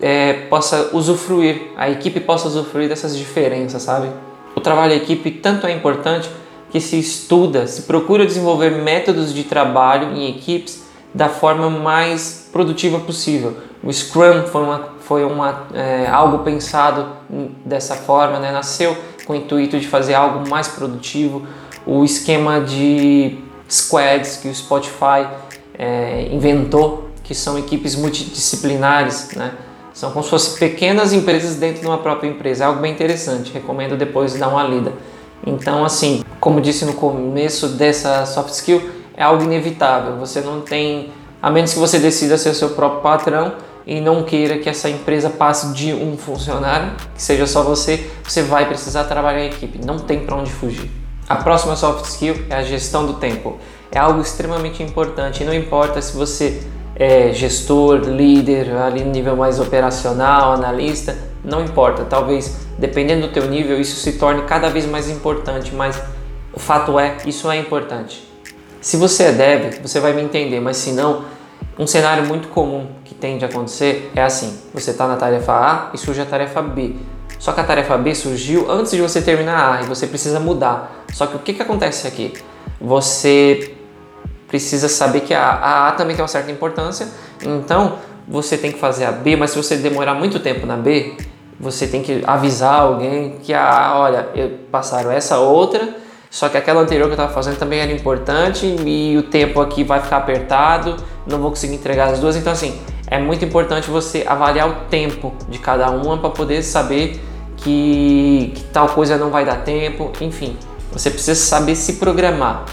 é, 0.00 0.32
possa 0.50 0.90
usufruir, 0.92 1.70
a 1.76 1.88
equipe 1.88 2.18
possa 2.18 2.48
usufruir 2.48 2.88
dessas 2.88 3.16
diferenças, 3.16 3.82
sabe? 3.82 4.08
O 4.56 4.60
trabalho 4.60 4.94
em 4.94 4.96
equipe 4.96 5.30
tanto 5.30 5.66
é 5.66 5.72
importante 5.72 6.28
que 6.70 6.80
se 6.80 6.98
estuda, 6.98 7.66
se 7.68 7.82
procura 7.82 8.26
desenvolver 8.26 8.70
métodos 8.70 9.32
de 9.32 9.44
trabalho 9.44 10.16
em 10.16 10.28
equipes 10.28 10.83
da 11.14 11.28
forma 11.28 11.70
mais 11.70 12.48
produtiva 12.52 12.98
possível. 12.98 13.56
O 13.82 13.92
Scrum 13.92 14.42
foi, 14.50 14.62
uma, 14.62 14.88
foi 15.00 15.24
uma, 15.24 15.68
é, 15.72 16.08
algo 16.08 16.38
pensado 16.38 17.06
dessa 17.64 17.94
forma, 17.94 18.40
né? 18.40 18.50
nasceu 18.50 18.96
com 19.24 19.32
o 19.32 19.36
intuito 19.36 19.78
de 19.78 19.86
fazer 19.86 20.14
algo 20.14 20.48
mais 20.48 20.66
produtivo. 20.66 21.46
O 21.86 22.04
esquema 22.04 22.60
de 22.60 23.38
squads 23.70 24.38
que 24.38 24.48
o 24.48 24.54
Spotify 24.54 25.28
é, 25.78 26.28
inventou, 26.32 27.10
que 27.22 27.34
são 27.34 27.56
equipes 27.56 27.94
multidisciplinares, 27.94 29.30
né? 29.36 29.52
são 29.92 30.10
como 30.10 30.24
se 30.24 30.30
fossem 30.30 30.58
pequenas 30.58 31.12
empresas 31.12 31.54
dentro 31.54 31.80
de 31.80 31.86
uma 31.86 31.98
própria 31.98 32.28
empresa. 32.28 32.64
É 32.64 32.66
algo 32.66 32.80
bem 32.80 32.92
interessante, 32.92 33.52
recomendo 33.52 33.96
depois 33.96 34.34
dar 34.34 34.48
uma 34.48 34.64
lida. 34.64 34.92
Então, 35.46 35.84
assim, 35.84 36.24
como 36.40 36.60
disse 36.60 36.84
no 36.84 36.94
começo 36.94 37.68
dessa 37.68 38.26
soft 38.26 38.52
skill, 38.54 38.82
é 39.16 39.22
algo 39.22 39.42
inevitável. 39.44 40.16
Você 40.16 40.40
não 40.40 40.60
tem, 40.60 41.12
a 41.40 41.50
menos 41.50 41.72
que 41.72 41.78
você 41.78 41.98
decida 41.98 42.36
ser 42.36 42.54
seu 42.54 42.70
próprio 42.70 43.00
patrão 43.00 43.52
e 43.86 44.00
não 44.00 44.22
queira 44.22 44.58
que 44.58 44.68
essa 44.68 44.88
empresa 44.88 45.28
passe 45.30 45.72
de 45.72 45.92
um 45.92 46.16
funcionário, 46.16 46.92
que 47.14 47.22
seja 47.22 47.46
só 47.46 47.62
você, 47.62 48.10
você 48.22 48.42
vai 48.42 48.66
precisar 48.66 49.04
trabalhar 49.04 49.44
em 49.44 49.48
equipe. 49.48 49.84
Não 49.84 49.98
tem 49.98 50.20
para 50.20 50.36
onde 50.36 50.50
fugir. 50.50 50.90
A 51.28 51.36
próxima 51.36 51.76
soft 51.76 52.04
skill 52.06 52.46
é 52.50 52.56
a 52.56 52.62
gestão 52.62 53.06
do 53.06 53.14
tempo. 53.14 53.58
É 53.90 53.98
algo 53.98 54.20
extremamente 54.20 54.82
importante 54.82 55.44
não 55.44 55.54
importa 55.54 56.02
se 56.02 56.16
você 56.16 56.62
é 56.96 57.32
gestor, 57.32 58.00
líder, 58.00 58.74
ali 58.76 59.02
no 59.04 59.10
nível 59.10 59.36
mais 59.36 59.58
operacional, 59.58 60.52
analista, 60.52 61.16
não 61.44 61.64
importa. 61.64 62.04
Talvez, 62.04 62.56
dependendo 62.78 63.26
do 63.26 63.32
teu 63.32 63.48
nível, 63.48 63.80
isso 63.80 63.96
se 63.96 64.12
torne 64.12 64.42
cada 64.42 64.68
vez 64.68 64.86
mais 64.86 65.08
importante, 65.08 65.74
mas 65.74 66.00
o 66.52 66.60
fato 66.60 66.98
é, 66.98 67.16
isso 67.26 67.50
é 67.50 67.56
importante. 67.56 68.33
Se 68.84 68.98
você 68.98 69.22
é 69.22 69.32
dev, 69.32 69.80
você 69.80 69.98
vai 69.98 70.12
me 70.12 70.20
entender, 70.20 70.60
mas 70.60 70.76
se 70.76 70.92
não, 70.92 71.24
um 71.78 71.86
cenário 71.86 72.26
muito 72.26 72.48
comum 72.48 72.86
que 73.02 73.14
tende 73.14 73.42
a 73.42 73.48
acontecer 73.48 74.12
é 74.14 74.22
assim: 74.22 74.58
você 74.74 74.90
está 74.90 75.08
na 75.08 75.16
tarefa 75.16 75.52
A 75.54 75.90
e 75.94 75.96
surge 75.96 76.20
a 76.20 76.26
tarefa 76.26 76.60
B. 76.60 76.94
Só 77.38 77.52
que 77.52 77.60
a 77.60 77.64
tarefa 77.64 77.96
B 77.96 78.14
surgiu 78.14 78.70
antes 78.70 78.92
de 78.92 79.00
você 79.00 79.22
terminar 79.22 79.78
A 79.78 79.82
e 79.82 79.86
você 79.86 80.06
precisa 80.06 80.38
mudar. 80.38 81.02
Só 81.14 81.26
que 81.26 81.34
o 81.34 81.38
que, 81.38 81.54
que 81.54 81.62
acontece 81.62 82.06
aqui? 82.06 82.34
Você 82.78 83.74
precisa 84.48 84.86
saber 84.86 85.20
que 85.20 85.32
a, 85.32 85.48
a 85.48 85.88
A 85.88 85.92
também 85.92 86.14
tem 86.14 86.22
uma 86.22 86.28
certa 86.28 86.50
importância, 86.50 87.08
então 87.42 87.94
você 88.28 88.58
tem 88.58 88.70
que 88.70 88.78
fazer 88.78 89.06
a 89.06 89.12
B, 89.12 89.34
mas 89.34 89.52
se 89.52 89.56
você 89.56 89.76
demorar 89.76 90.12
muito 90.12 90.38
tempo 90.40 90.66
na 90.66 90.76
B, 90.76 91.16
você 91.58 91.86
tem 91.86 92.02
que 92.02 92.22
avisar 92.26 92.80
alguém 92.80 93.38
que 93.42 93.54
a 93.54 93.66
A, 93.66 93.98
olha, 93.98 94.28
passaram 94.70 95.10
essa 95.10 95.38
outra 95.38 96.03
só 96.34 96.48
que 96.48 96.56
aquela 96.56 96.80
anterior 96.80 97.04
que 97.04 97.12
eu 97.12 97.14
estava 97.14 97.32
fazendo 97.32 97.60
também 97.60 97.78
era 97.78 97.92
importante 97.92 98.66
e 98.84 99.16
o 99.16 99.22
tempo 99.22 99.60
aqui 99.60 99.84
vai 99.84 100.00
ficar 100.00 100.16
apertado, 100.16 100.96
não 101.24 101.38
vou 101.38 101.50
conseguir 101.50 101.76
entregar 101.76 102.08
as 102.08 102.18
duas. 102.18 102.34
Então, 102.34 102.52
assim, 102.52 102.76
é 103.06 103.20
muito 103.20 103.44
importante 103.44 103.88
você 103.88 104.24
avaliar 104.26 104.68
o 104.68 104.72
tempo 104.90 105.32
de 105.48 105.60
cada 105.60 105.88
uma 105.92 106.18
para 106.18 106.30
poder 106.30 106.64
saber 106.64 107.20
que, 107.56 108.50
que 108.52 108.64
tal 108.72 108.88
coisa 108.88 109.16
não 109.16 109.30
vai 109.30 109.44
dar 109.44 109.62
tempo. 109.62 110.10
Enfim, 110.20 110.56
você 110.92 111.08
precisa 111.08 111.36
saber 111.36 111.76
se 111.76 111.94
programar, 111.94 112.64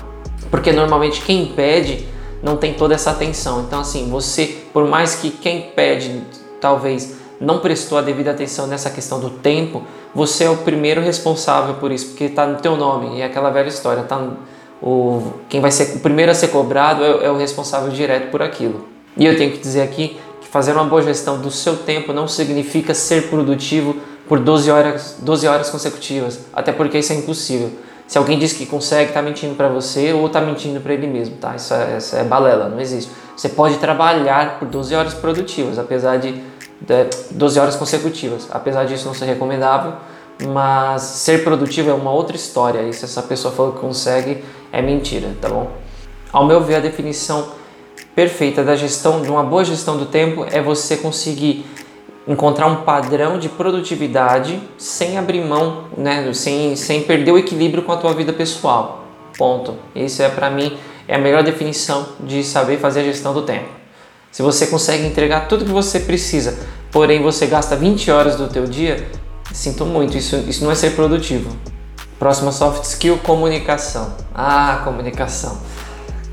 porque 0.50 0.72
normalmente 0.72 1.22
quem 1.22 1.46
pede 1.46 2.08
não 2.42 2.58
tem 2.58 2.74
toda 2.74 2.96
essa 2.96 3.12
atenção. 3.12 3.62
Então, 3.62 3.82
assim, 3.82 4.10
você, 4.10 4.58
por 4.74 4.88
mais 4.88 5.14
que 5.14 5.30
quem 5.30 5.70
pede 5.76 6.24
talvez 6.60 7.21
não 7.42 7.60
prestou 7.60 7.98
a 7.98 8.02
devida 8.02 8.32
atenção 8.32 8.68
nessa 8.68 8.90
questão 8.92 9.20
do 9.20 9.32
tempo, 9.32 9.82
você 10.14 10.44
é 10.44 10.50
o 10.50 10.58
primeiro 10.58 11.02
responsável 11.02 11.74
por 11.76 11.92
isso, 11.92 12.10
porque 12.10 12.26
está 12.26 12.46
no 12.46 12.58
teu 12.60 12.78
nome. 12.78 13.18
E 13.18 13.22
é 13.22 13.26
aquela 13.26 13.50
velha 13.50 13.68
história, 13.68 14.04
tá 14.04 14.22
o, 14.82 15.34
quem 15.50 15.60
vai 15.60 15.72
ser 15.72 15.96
o 15.96 16.00
primeiro 16.00 16.32
a 16.32 16.36
ser 16.36 16.50
cobrado 16.50 17.04
é, 17.04 17.26
é 17.26 17.32
o 17.32 17.38
responsável 17.38 17.90
direto 17.90 18.30
por 18.30 18.42
aquilo. 18.42 18.86
E 19.18 19.26
eu 19.26 19.36
tenho 19.36 19.52
que 19.52 19.58
dizer 19.58 19.82
aqui 19.82 20.20
que 20.40 20.48
fazer 20.48 20.72
uma 20.72 20.84
boa 20.84 21.02
gestão 21.02 21.40
do 21.40 21.52
seu 21.52 21.78
tempo 21.78 22.14
não 22.14 22.28
significa 22.28 22.94
ser 22.94 23.30
produtivo 23.30 23.96
por 24.28 24.40
12 24.40 24.72
horas, 24.72 25.18
12 25.20 25.48
horas 25.48 25.70
consecutivas, 25.70 26.40
até 26.54 26.72
porque 26.72 26.98
isso 27.00 27.12
é 27.12 27.16
impossível. 27.16 27.72
Se 28.08 28.18
alguém 28.18 28.38
diz 28.38 28.54
que 28.54 28.66
consegue, 28.66 29.10
está 29.10 29.22
mentindo 29.22 29.56
para 29.56 29.70
você 29.70 30.14
ou 30.14 30.28
está 30.28 30.42
mentindo 30.42 30.82
para 30.82 30.94
ele 30.94 31.08
mesmo, 31.08 31.38
tá? 31.38 31.56
Isso 31.56 31.74
é, 31.74 31.98
isso 31.98 32.16
é 32.16 32.24
balela, 32.24 32.68
não 32.68 32.80
existe. 32.80 33.12
Você 33.36 33.50
pode 33.50 33.78
trabalhar 33.78 34.60
por 34.60 34.68
12 34.68 34.94
horas 34.94 35.14
produtivas, 35.14 35.80
apesar 35.80 36.18
de 36.18 36.42
12 37.32 37.60
horas 37.60 37.76
consecutivas. 37.76 38.48
Apesar 38.52 38.86
disso 38.86 39.06
não 39.06 39.14
ser 39.14 39.26
recomendável, 39.26 39.94
mas 40.48 41.02
ser 41.02 41.44
produtivo 41.44 41.90
é 41.90 41.94
uma 41.94 42.12
outra 42.12 42.36
história. 42.36 42.82
E 42.82 42.94
se 42.94 43.06
essa 43.06 43.22
pessoa 43.22 43.54
falou 43.54 43.74
que 43.74 43.80
consegue, 43.80 44.44
é 44.72 44.82
mentira, 44.82 45.36
tá 45.40 45.50
bom? 45.50 45.72
Ao 46.32 46.46
meu 46.46 46.62
ver, 46.62 46.76
a 46.76 46.80
definição 46.80 47.50
perfeita 48.16 48.64
da 48.64 48.76
gestão, 48.76 49.22
de 49.22 49.30
uma 49.30 49.44
boa 49.44 49.64
gestão 49.64 49.98
do 49.98 50.06
tempo, 50.06 50.46
é 50.50 50.62
você 50.62 50.98
conseguir 50.98 51.66
encontrar 52.28 52.68
um 52.68 52.78
padrão 52.84 53.40
de 53.40 53.50
produtividade 53.50 54.62
sem 54.78 55.18
abrir 55.18 55.44
mão, 55.44 55.86
né, 55.98 56.32
sem, 56.34 56.76
sem 56.76 57.04
perder 57.04 57.32
o 57.32 57.38
equilíbrio 57.38 57.84
com 57.84 57.92
a 57.92 57.98
tua 57.98 58.14
vida 58.14 58.32
pessoal. 58.32 59.06
Ponto. 59.38 59.76
Isso 59.96 60.22
é 60.22 60.30
para 60.30 60.50
mim 60.50 60.78
é 61.08 61.16
a 61.16 61.20
melhor 61.20 61.44
definição 61.44 62.06
de 62.20 62.44
saber 62.44 62.78
fazer 62.78 63.02
a 63.02 63.04
gestão 63.04 63.34
do 63.34 63.42
tempo. 63.42 63.81
Se 64.32 64.42
você 64.42 64.68
consegue 64.68 65.06
entregar 65.06 65.48
tudo 65.50 65.66
que 65.66 65.72
você 65.72 66.00
precisa, 66.00 66.58
porém 66.90 67.22
você 67.22 67.48
gasta 67.48 67.76
20 67.76 68.10
horas 68.10 68.38
do 68.38 68.48
teu 68.48 68.66
dia, 68.66 69.06
sinto 69.54 69.86
muito, 69.86 70.18
isso, 70.18 70.38
isso 70.48 70.64
não 70.64 70.72
é 70.72 70.76
ser 70.76 70.92
produtivo. 70.92 71.50
Próxima 72.18 72.52
soft 72.54 72.84
skill, 72.84 73.18
comunicação. 73.18 74.14
Ah, 74.34 74.82
comunicação. 74.86 75.58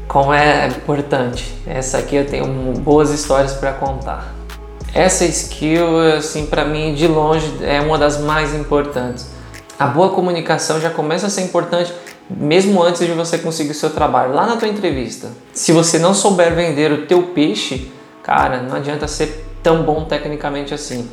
Como 0.07 0.33
é 0.33 0.69
importante. 0.69 1.53
Essa 1.67 1.99
aqui 1.99 2.15
eu 2.15 2.27
tenho 2.27 2.47
boas 2.75 3.11
histórias 3.11 3.55
para 3.55 3.73
contar. 3.73 4.33
Essa 4.95 5.25
skill, 5.25 6.01
assim, 6.17 6.47
para 6.47 6.65
mim, 6.65 6.95
de 6.95 7.07
longe, 7.09 7.53
é 7.63 7.81
uma 7.81 7.99
das 7.99 8.21
mais 8.21 8.55
importantes. 8.55 9.27
A 9.79 9.87
boa 9.87 10.11
comunicação 10.11 10.81
já 10.81 10.91
começa 10.91 11.27
a 11.27 11.31
ser 11.31 11.43
importante 11.43 11.93
mesmo 12.31 12.83
antes 12.83 13.05
de 13.07 13.13
você 13.13 13.39
conseguir 13.39 13.71
o 13.71 13.75
seu 13.75 13.91
trabalho, 13.91 14.35
lá 14.35 14.47
na 14.47 14.57
tua 14.57 14.69
entrevista. 14.69 15.31
Se 15.53 15.73
você 15.73 15.99
não 15.99 16.13
souber 16.13 16.55
vender 16.55 16.93
o 16.93 17.07
teu 17.07 17.23
peixe, 17.23 17.91
cara, 18.23 18.63
não 18.63 18.77
adianta 18.77 19.09
ser 19.09 19.47
tão 19.63 19.83
bom 19.83 20.05
tecnicamente 20.05 20.75
assim. 20.75 21.09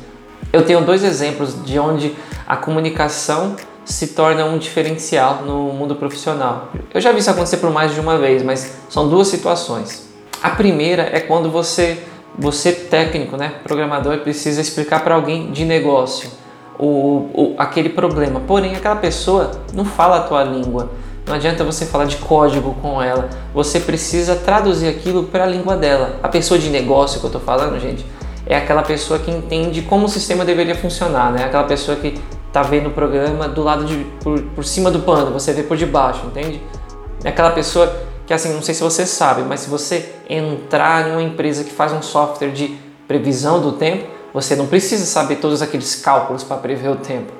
Eu 0.52 0.64
tenho 0.64 0.84
dois 0.84 1.02
exemplos 1.02 1.64
de 1.64 1.78
onde 1.78 2.14
a 2.46 2.56
comunicação 2.56 3.56
se 3.84 4.08
torna 4.08 4.44
um 4.44 4.58
diferencial 4.58 5.42
no 5.42 5.72
mundo 5.72 5.94
profissional. 5.94 6.70
Eu 6.92 7.00
já 7.00 7.12
vi 7.12 7.20
isso 7.20 7.30
acontecer 7.30 7.58
por 7.58 7.70
mais 7.70 7.94
de 7.94 8.00
uma 8.00 8.18
vez, 8.18 8.42
mas 8.42 8.76
são 8.88 9.08
duas 9.08 9.28
situações. 9.28 10.08
A 10.42 10.50
primeira 10.50 11.08
é 11.12 11.20
quando 11.20 11.50
você, 11.50 12.02
você 12.36 12.72
técnico, 12.72 13.36
né, 13.36 13.54
programador, 13.64 14.18
precisa 14.18 14.60
explicar 14.60 15.02
para 15.02 15.14
alguém 15.14 15.50
de 15.50 15.64
negócio 15.64 16.30
o, 16.78 17.30
o, 17.32 17.54
aquele 17.58 17.88
problema. 17.88 18.40
Porém, 18.40 18.74
aquela 18.74 18.96
pessoa 18.96 19.52
não 19.72 19.84
fala 19.84 20.18
a 20.18 20.20
tua 20.20 20.44
língua. 20.44 20.90
Não 21.26 21.34
adianta 21.34 21.64
você 21.64 21.84
falar 21.84 22.04
de 22.04 22.16
código 22.16 22.74
com 22.80 23.02
ela. 23.02 23.28
Você 23.52 23.80
precisa 23.80 24.36
traduzir 24.36 24.88
aquilo 24.88 25.24
para 25.24 25.42
a 25.42 25.46
língua 25.46 25.76
dela. 25.76 26.20
A 26.22 26.28
pessoa 26.28 26.58
de 26.58 26.70
negócio 26.70 27.18
que 27.18 27.26
eu 27.26 27.28
estou 27.28 27.40
falando, 27.40 27.80
gente, 27.80 28.06
é 28.46 28.56
aquela 28.56 28.82
pessoa 28.82 29.18
que 29.18 29.28
entende 29.28 29.82
como 29.82 30.06
o 30.06 30.08
sistema 30.08 30.44
deveria 30.44 30.76
funcionar, 30.76 31.32
né? 31.32 31.44
Aquela 31.44 31.64
pessoa 31.64 31.96
que 31.96 32.16
tá 32.52 32.62
vendo 32.62 32.86
o 32.86 32.92
programa 32.92 33.48
do 33.48 33.62
lado 33.62 33.84
de 33.84 34.06
por, 34.22 34.40
por 34.40 34.64
cima 34.64 34.88
do 34.88 35.00
pano, 35.00 35.32
você 35.32 35.52
vê 35.52 35.64
por 35.64 35.76
debaixo, 35.76 36.24
entende? 36.26 36.62
É 37.24 37.28
aquela 37.30 37.50
pessoa 37.50 37.92
que 38.24 38.32
assim, 38.32 38.52
não 38.52 38.62
sei 38.62 38.74
se 38.74 38.82
você 38.82 39.04
sabe, 39.04 39.42
mas 39.42 39.60
se 39.60 39.68
você 39.68 40.12
entrar 40.30 41.08
em 41.08 41.12
uma 41.12 41.22
empresa 41.22 41.64
que 41.64 41.72
faz 41.72 41.92
um 41.92 42.02
software 42.02 42.50
de 42.50 42.78
previsão 43.08 43.60
do 43.60 43.72
tempo, 43.72 44.06
você 44.32 44.54
não 44.54 44.66
precisa 44.66 45.04
saber 45.04 45.36
todos 45.36 45.60
aqueles 45.60 45.96
cálculos 45.96 46.44
para 46.44 46.56
prever 46.56 46.88
o 46.88 46.96
tempo. 46.96 47.32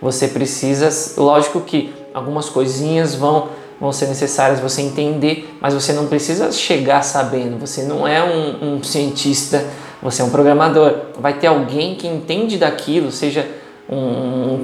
Você 0.00 0.28
precisa, 0.28 0.88
lógico 1.20 1.60
que 1.60 1.92
algumas 2.14 2.48
coisinhas 2.48 3.14
vão 3.14 3.48
vão 3.82 3.90
ser 3.90 4.06
necessárias 4.06 4.60
você 4.60 4.80
entender, 4.80 5.56
mas 5.60 5.74
você 5.74 5.92
não 5.92 6.06
precisa 6.06 6.52
chegar 6.52 7.02
sabendo. 7.02 7.58
Você 7.58 7.82
não 7.82 8.06
é 8.06 8.22
um, 8.22 8.76
um 8.76 8.82
cientista, 8.84 9.66
você 10.00 10.22
é 10.22 10.24
um 10.24 10.30
programador. 10.30 10.94
Vai 11.18 11.34
ter 11.34 11.48
alguém 11.48 11.96
que 11.96 12.06
entende 12.06 12.58
daquilo, 12.58 13.10
seja 13.10 13.44
um, 13.88 13.96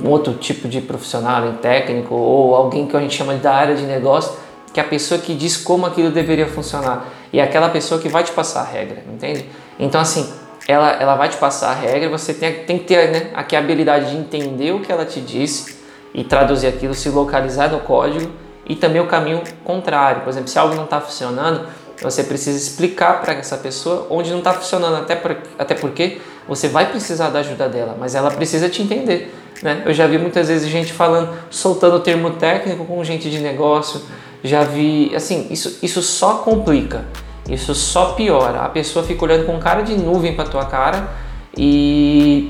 um, 0.05 0.09
outro 0.09 0.35
tipo 0.35 0.69
de 0.69 0.81
profissional, 0.81 1.43
um 1.47 1.57
técnico 1.57 2.15
ou 2.15 2.55
alguém 2.55 2.87
que 2.87 2.97
a 2.97 3.01
gente 3.01 3.17
chama 3.17 3.35
da 3.35 3.53
área 3.53 3.75
de 3.75 3.83
negócio, 3.83 4.35
que 4.73 4.79
é 4.79 4.85
a 4.85 4.87
pessoa 4.87 5.21
que 5.21 5.35
diz 5.35 5.57
como 5.57 5.85
aquilo 5.85 6.13
deveria 6.13 6.47
funcionar 6.47 7.13
e 7.33 7.41
é 7.41 7.43
aquela 7.43 7.69
pessoa 7.71 8.01
que 8.01 8.09
vai 8.09 8.23
te 8.23 8.31
passar 8.31 8.61
a 8.61 8.65
regra, 8.65 9.03
entende? 9.13 9.45
Então 9.81 10.01
assim, 10.01 10.33
ela, 10.69 10.93
ela 10.93 11.17
vai 11.17 11.29
te 11.29 11.37
passar 11.37 11.71
a 11.71 11.75
regra, 11.75 12.09
você 12.09 12.33
tem, 12.33 12.53
tem 12.65 12.79
que 12.79 12.85
ter 12.85 13.11
né, 13.11 13.31
aqui 13.35 13.57
a 13.57 13.59
habilidade 13.59 14.13
de 14.13 14.17
entender 14.17 14.73
o 14.73 14.81
que 14.81 14.93
ela 14.93 15.05
te 15.05 15.21
disse 15.21 15.78
e 16.19 16.25
traduzir 16.25 16.67
aquilo, 16.67 16.95
se 16.95 17.09
localizar 17.09 17.71
no 17.71 17.79
código 17.79 18.29
e 18.67 18.75
também 18.75 19.01
o 19.01 19.07
caminho 19.07 19.41
contrário. 19.63 20.23
Por 20.23 20.31
exemplo, 20.31 20.49
se 20.49 20.59
algo 20.59 20.75
não 20.75 20.83
está 20.83 21.01
funcionando, 21.01 21.65
você 22.03 22.25
precisa 22.25 22.59
explicar 22.59 23.21
para 23.21 23.35
essa 23.35 23.57
pessoa 23.57 24.09
onde 24.11 24.29
não 24.33 24.39
está 24.39 24.53
funcionando, 24.53 24.97
até, 24.97 25.15
por, 25.15 25.37
até 25.57 25.77
porque 25.77 26.21
você 26.49 26.67
vai 26.67 26.91
precisar 26.91 27.31
da 27.31 27.39
ajuda 27.39 27.69
dela, 27.69 27.97
mas 27.97 28.17
ela 28.17 28.33
precisa 28.33 28.69
te 28.69 28.83
entender. 28.83 29.33
Né? 29.63 29.85
Eu 29.87 29.95
já 29.95 30.09
vi 30.09 30.19
muitas 30.19 30.49
vezes 30.49 30.69
gente 30.69 30.93
falando, 30.93 31.33
soltando 31.51 32.01
termo 32.01 32.31
técnico 32.31 32.85
com 32.85 33.05
gente 33.05 33.31
de 33.31 33.39
negócio, 33.39 34.03
já 34.43 34.65
vi, 34.65 35.15
assim, 35.15 35.47
isso, 35.51 35.79
isso 35.81 36.03
só 36.03 36.39
complica, 36.39 37.05
isso 37.49 37.77
só 37.77 38.15
piora. 38.15 38.63
A 38.63 38.69
pessoa 38.69 39.05
fica 39.05 39.25
olhando 39.25 39.47
com 39.47 39.57
cara 39.61 39.83
de 39.83 39.97
nuvem 39.97 40.35
para 40.35 40.47
tua 40.47 40.65
cara 40.65 41.11
e 41.57 42.49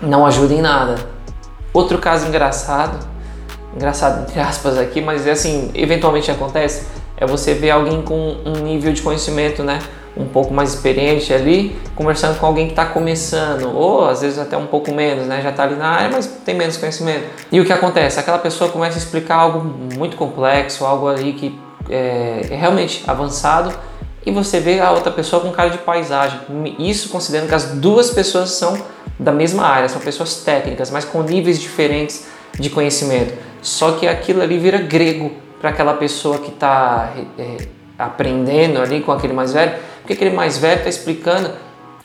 não 0.00 0.26
ajuda 0.26 0.54
em 0.54 0.60
nada. 0.60 1.21
Outro 1.72 1.98
caso 1.98 2.26
engraçado, 2.26 2.98
engraçado 3.74 4.22
entre 4.22 4.38
aspas 4.40 4.76
aqui, 4.78 5.00
mas 5.00 5.26
é 5.26 5.30
assim, 5.30 5.70
eventualmente 5.74 6.30
acontece, 6.30 6.86
é 7.16 7.26
você 7.26 7.54
ver 7.54 7.70
alguém 7.70 8.02
com 8.02 8.36
um 8.44 8.64
nível 8.64 8.92
de 8.92 9.00
conhecimento, 9.00 9.62
né, 9.62 9.78
um 10.14 10.26
pouco 10.26 10.52
mais 10.52 10.74
experiente 10.74 11.32
ali, 11.32 11.74
conversando 11.94 12.38
com 12.38 12.44
alguém 12.44 12.66
que 12.66 12.72
está 12.72 12.84
começando, 12.84 13.74
ou 13.74 14.06
às 14.06 14.20
vezes 14.20 14.38
até 14.38 14.56
um 14.56 14.66
pouco 14.66 14.92
menos, 14.92 15.26
né, 15.26 15.40
já 15.40 15.50
está 15.50 15.62
ali 15.62 15.76
na 15.76 15.88
área, 15.88 16.10
mas 16.12 16.26
tem 16.26 16.54
menos 16.54 16.76
conhecimento. 16.76 17.24
E 17.50 17.60
o 17.60 17.64
que 17.64 17.72
acontece? 17.72 18.20
Aquela 18.20 18.38
pessoa 18.38 18.70
começa 18.70 18.98
a 18.98 19.00
explicar 19.00 19.36
algo 19.36 19.64
muito 19.96 20.16
complexo, 20.16 20.84
algo 20.84 21.08
ali 21.08 21.32
que 21.32 21.58
é, 21.88 22.48
é 22.50 22.54
realmente 22.54 23.02
avançado, 23.06 23.72
e 24.24 24.30
você 24.30 24.60
vê 24.60 24.78
a 24.80 24.90
outra 24.90 25.10
pessoa 25.10 25.42
com 25.42 25.50
cara 25.50 25.70
de 25.70 25.78
paisagem. 25.78 26.38
Isso 26.78 27.08
considerando 27.08 27.48
que 27.48 27.54
as 27.54 27.70
duas 27.72 28.10
pessoas 28.10 28.50
são 28.50 28.76
da 29.22 29.32
mesma 29.32 29.64
área, 29.64 29.88
são 29.88 30.00
pessoas 30.00 30.36
técnicas, 30.36 30.90
mas 30.90 31.04
com 31.04 31.22
níveis 31.22 31.60
diferentes 31.60 32.26
de 32.58 32.68
conhecimento. 32.68 33.34
Só 33.60 33.92
que 33.92 34.06
aquilo 34.06 34.42
ali 34.42 34.58
vira 34.58 34.78
grego 34.78 35.32
para 35.60 35.70
aquela 35.70 35.94
pessoa 35.94 36.38
que 36.38 36.50
está 36.50 37.12
é, 37.38 37.56
aprendendo 37.98 38.80
ali 38.80 39.00
com 39.00 39.12
aquele 39.12 39.32
mais 39.32 39.52
velho, 39.52 39.74
porque 40.00 40.14
aquele 40.14 40.34
mais 40.34 40.58
velho 40.58 40.78
está 40.78 40.90
explicando 40.90 41.50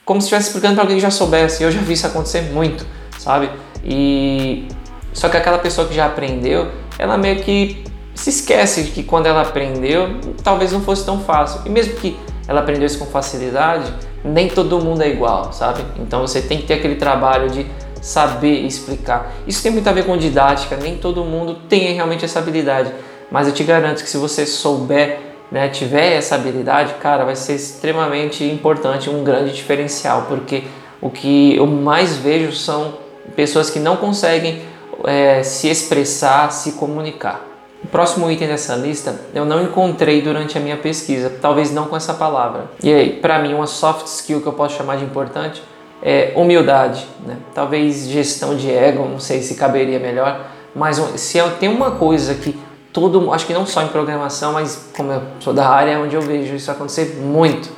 como 0.06 0.22
se 0.22 0.26
estivesse 0.26 0.48
explicando 0.50 0.76
para 0.76 0.84
alguém 0.84 0.98
que 0.98 1.02
já 1.02 1.12
soubesse. 1.12 1.64
Eu 1.64 1.72
já 1.72 1.82
vi 1.82 1.94
isso 1.94 2.08
acontecer 2.08 2.42
muito, 2.54 2.86
sabe? 3.18 3.50
E 3.84 4.68
só 5.12 5.28
que 5.28 5.36
aquela 5.36 5.58
pessoa 5.58 5.88
que 5.88 5.94
já 5.94 6.06
aprendeu, 6.06 6.72
ela 6.98 7.18
meio 7.18 7.42
que 7.42 7.84
se 8.16 8.30
esquece 8.30 8.84
de 8.84 8.92
que 8.92 9.04
quando 9.04 9.26
ela 9.26 9.42
aprendeu, 9.42 10.20
talvez 10.44 10.72
não 10.72 10.82
fosse 10.82 11.04
tão 11.04 11.20
fácil. 11.20 11.62
E 11.66 11.70
mesmo 11.70 11.96
que 11.96 12.18
ela 12.48 12.62
aprendeu 12.62 12.86
isso 12.86 13.00
com 13.00 13.06
facilidade, 13.06 13.92
nem 14.28 14.48
todo 14.50 14.80
mundo 14.80 15.02
é 15.02 15.10
igual, 15.10 15.52
sabe? 15.54 15.84
Então 16.00 16.22
você 16.22 16.42
tem 16.42 16.60
que 16.60 16.66
ter 16.66 16.76
aquele 16.76 16.96
trabalho 16.96 17.50
de 17.50 17.66
saber 18.02 18.66
explicar. 18.66 19.34
Isso 19.48 19.62
tem 19.62 19.72
muito 19.72 19.88
a 19.88 19.92
ver 19.92 20.06
com 20.06 20.18
didática, 20.18 20.78
nem 20.78 20.98
todo 20.98 21.24
mundo 21.24 21.56
tem 21.68 21.94
realmente 21.94 22.24
essa 22.24 22.40
habilidade, 22.40 22.92
mas 23.32 23.48
eu 23.48 23.54
te 23.54 23.64
garanto 23.64 24.04
que 24.04 24.10
se 24.10 24.18
você 24.18 24.46
souber, 24.46 25.20
né, 25.52 25.68
tiver 25.70 26.14
essa 26.14 26.36
habilidade, 26.36 26.94
cara, 26.96 27.26
vai 27.26 27.36
ser 27.36 27.56
extremamente 27.56 28.44
importante, 28.44 29.10
um 29.10 29.24
grande 29.24 29.54
diferencial, 29.54 30.26
porque 30.28 30.64
o 31.02 31.10
que 31.10 31.56
eu 31.56 31.66
mais 31.66 32.18
vejo 32.18 32.52
são 32.54 32.94
pessoas 33.36 33.70
que 33.70 33.80
não 33.80 33.98
conseguem 33.98 34.62
é, 35.06 35.44
se 35.44 35.68
expressar, 35.70 36.52
se 36.52 36.74
comunicar. 36.74 37.46
O 37.84 37.88
próximo 37.88 38.30
item 38.30 38.48
dessa 38.48 38.76
lista 38.76 39.20
eu 39.34 39.46
não 39.46 39.62
encontrei 39.64 40.22
durante 40.22 40.58
a 40.58 40.62
minha 40.62 40.78
pesquisa, 40.78 41.32
talvez 41.42 41.72
não 41.72 41.86
com 41.86 41.96
essa 41.96 42.14
palavra. 42.14 42.66
E 42.82 42.92
aí, 42.92 43.14
para 43.14 43.40
mim, 43.40 43.54
uma 43.54 43.68
soft 43.68 44.08
skill 44.08 44.42
que 44.42 44.48
eu 44.48 44.54
posso 44.54 44.76
chamar 44.76 44.98
de 44.98 45.06
importante 45.06 45.62
é 46.02 46.34
humildade, 46.36 47.08
né? 47.26 47.38
talvez 47.54 48.08
gestão 48.08 48.56
de 48.56 48.72
ego, 48.72 49.08
não 49.08 49.20
sei 49.20 49.42
se 49.42 49.56
caberia 49.56 50.00
melhor, 50.00 50.48
mas 50.76 50.98
se 51.20 51.38
eu 51.38 51.52
tenho 51.58 51.72
uma 51.72 51.92
coisa 51.92 52.36
que 52.36 52.58
todo, 52.94 53.32
acho 53.34 53.46
que 53.46 53.54
não 53.54 53.66
só 53.66 53.82
em 53.82 53.88
programação, 53.88 54.54
mas 54.54 54.90
como 54.96 55.12
eu 55.12 55.22
sou 55.40 55.54
da 55.54 55.68
área 55.68 56.00
onde 56.00 56.16
eu 56.16 56.22
vejo 56.22 56.56
isso 56.56 56.70
acontecer 56.72 57.18
muito, 57.20 57.70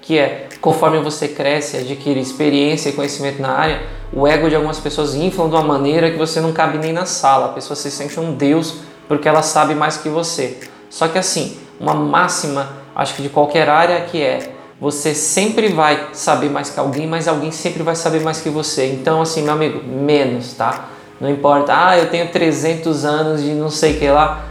que 0.00 0.18
é 0.18 0.48
conforme 0.60 0.98
você 0.98 1.28
cresce, 1.28 1.76
adquire 1.76 2.20
experiência 2.20 2.88
e 2.88 2.92
conhecimento 2.92 3.40
na 3.40 3.50
área, 3.50 3.82
o 4.12 4.26
ego 4.26 4.48
de 4.48 4.54
algumas 4.54 4.78
pessoas 4.78 5.14
inflam 5.14 5.48
de 5.48 5.54
uma 5.54 5.64
maneira 5.64 6.10
que 6.10 6.16
você 6.16 6.40
não 6.40 6.52
cabe 6.52 6.78
nem 6.78 6.92
na 6.92 7.06
sala, 7.06 7.46
a 7.46 7.48
pessoa 7.50 7.76
se 7.76 7.90
sente 7.90 8.18
um 8.18 8.32
deus 8.32 8.78
porque 9.08 9.28
ela 9.28 9.42
sabe 9.42 9.74
mais 9.74 9.96
que 9.96 10.08
você. 10.08 10.58
Só 10.88 11.08
que 11.08 11.18
assim, 11.18 11.56
uma 11.78 11.94
máxima, 11.94 12.68
acho 12.94 13.14
que 13.14 13.22
de 13.22 13.28
qualquer 13.28 13.68
área 13.68 14.00
que 14.02 14.22
é 14.22 14.54
você 14.80 15.14
sempre 15.14 15.68
vai 15.68 16.08
saber 16.12 16.50
mais 16.50 16.70
que 16.70 16.78
alguém, 16.78 17.06
mas 17.06 17.28
alguém 17.28 17.50
sempre 17.50 17.82
vai 17.82 17.94
saber 17.94 18.20
mais 18.20 18.40
que 18.40 18.50
você. 18.50 18.92
Então, 18.92 19.22
assim, 19.22 19.42
meu 19.42 19.52
amigo, 19.52 19.82
menos, 19.82 20.52
tá? 20.54 20.88
Não 21.20 21.30
importa, 21.30 21.72
ah, 21.74 21.98
eu 21.98 22.10
tenho 22.10 22.28
300 22.28 23.04
anos 23.04 23.42
de 23.42 23.52
não 23.52 23.70
sei 23.70 23.98
que 23.98 24.08
lá, 24.08 24.44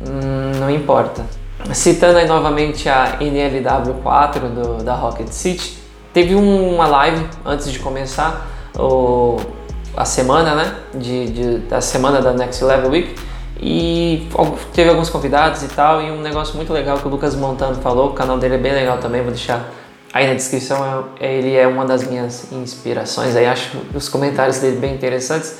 hum, 0.00 0.52
não 0.60 0.70
importa. 0.70 1.26
Citando 1.74 2.18
aí 2.18 2.26
novamente 2.26 2.88
a 2.88 3.18
NLW4 3.20 4.40
do, 4.40 4.82
da 4.82 4.94
Rocket 4.94 5.28
City, 5.28 5.76
teve 6.14 6.34
uma 6.34 6.86
live 6.86 7.26
antes 7.44 7.70
de 7.70 7.78
começar 7.80 8.46
o, 8.78 9.36
a 9.96 10.04
semana, 10.04 10.54
né? 10.54 10.74
De, 10.94 11.26
de, 11.28 11.58
da 11.58 11.80
semana 11.80 12.22
da 12.22 12.32
Next 12.32 12.64
Level 12.64 12.90
Week 12.90 13.14
e 13.62 14.26
teve 14.72 14.88
alguns 14.88 15.10
convidados 15.10 15.62
e 15.62 15.68
tal, 15.68 16.00
e 16.00 16.10
um 16.10 16.22
negócio 16.22 16.56
muito 16.56 16.72
legal 16.72 16.98
que 16.98 17.06
o 17.06 17.10
Lucas 17.10 17.34
Montano 17.34 17.74
falou, 17.82 18.10
o 18.10 18.12
canal 18.14 18.38
dele 18.38 18.54
é 18.54 18.58
bem 18.58 18.72
legal 18.72 18.96
também, 18.98 19.20
vou 19.20 19.30
deixar 19.30 19.68
aí 20.14 20.26
na 20.26 20.32
descrição, 20.32 21.10
é, 21.20 21.34
ele 21.34 21.54
é 21.54 21.66
uma 21.66 21.84
das 21.84 22.08
minhas 22.08 22.50
inspirações, 22.50 23.36
aí 23.36 23.46
acho 23.46 23.76
os 23.94 24.08
comentários 24.08 24.58
dele 24.58 24.78
bem 24.78 24.94
interessantes, 24.94 25.58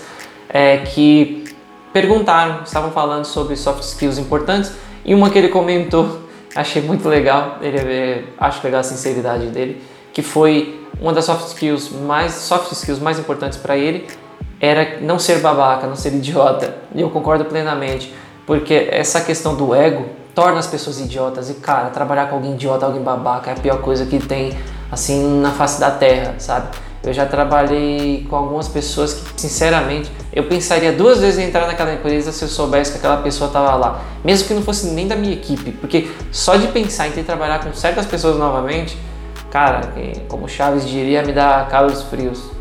é 0.49 0.79
que 0.79 1.45
perguntaram, 1.93 2.63
estavam 2.65 2.91
falando 2.91 3.27
sobre 3.27 3.55
soft 3.55 3.83
skills 3.83 4.17
importantes, 4.17 4.73
e 5.05 5.15
uma 5.15 5.29
que 5.29 5.39
ele 5.39 5.49
comentou, 5.49 6.21
achei 6.57 6.81
muito 6.81 7.07
legal, 7.07 7.59
ele, 7.61 7.77
é, 7.77 8.25
acho 8.39 8.65
legal 8.65 8.81
a 8.81 8.85
sinceridade 8.85 9.47
dele, 9.49 9.83
que 10.11 10.23
foi 10.23 10.81
uma 10.99 11.13
das 11.13 11.27
soft 11.27 11.49
skills 11.49 11.91
mais, 11.91 12.33
soft 12.33 12.73
skills 12.73 12.99
mais 12.99 13.19
importantes 13.19 13.59
para 13.59 13.77
ele, 13.77 14.07
era 14.61 14.99
não 15.01 15.19
ser 15.19 15.39
babaca, 15.39 15.87
não 15.87 15.97
ser 15.97 16.13
idiota. 16.13 16.77
E 16.95 17.01
eu 17.01 17.11
concordo 17.11 17.45
plenamente, 17.47 18.15
porque 18.47 18.89
essa 18.91 19.21
questão 19.21 19.55
do 19.55 19.75
ego 19.75 20.07
torna 20.35 20.59
as 20.59 20.67
pessoas 20.67 21.01
idiotas. 21.01 21.49
E 21.49 21.55
cara, 21.55 21.89
trabalhar 21.91 22.27
com 22.27 22.37
alguém 22.37 22.53
idiota, 22.53 22.85
alguém 22.85 23.03
babaca 23.03 23.51
é 23.51 23.55
a 23.55 23.57
pior 23.57 23.81
coisa 23.81 24.05
que 24.05 24.19
tem 24.19 24.57
assim 24.91 25.41
na 25.41 25.53
face 25.53 25.81
da 25.81 25.91
terra, 25.91 26.35
sabe? 26.39 26.69
Eu 27.03 27.15
já 27.15 27.25
trabalhei 27.25 28.27
com 28.29 28.37
algumas 28.37 28.69
pessoas 28.69 29.15
que, 29.15 29.41
sinceramente, 29.41 30.13
eu 30.35 30.45
pensaria 30.45 30.93
duas 30.93 31.19
vezes 31.19 31.39
em 31.39 31.49
entrar 31.49 31.67
naquela 31.67 31.95
empresa 31.95 32.31
se 32.31 32.45
eu 32.45 32.49
soubesse 32.49 32.93
que 32.93 32.99
aquela 32.99 33.17
pessoa 33.19 33.49
estava 33.49 33.75
lá, 33.75 34.03
mesmo 34.23 34.47
que 34.47 34.53
não 34.53 34.61
fosse 34.61 34.89
nem 34.89 35.09
da 35.09 35.17
minha 35.17 35.33
equipe, 35.33 35.73
porque 35.73 36.11
só 36.31 36.57
de 36.57 36.69
pensar 36.69 37.09
em 37.09 37.13
ter 37.13 37.21
que 37.21 37.27
trabalhar 37.27 37.65
com 37.65 37.73
certas 37.73 38.05
pessoas 38.05 38.37
novamente, 38.37 38.99
cara, 39.51 39.95
como 40.29 40.47
Chaves 40.47 40.87
diria, 40.87 41.23
me 41.23 41.33
dá 41.33 41.67
calos 41.71 42.03
frios. 42.03 42.60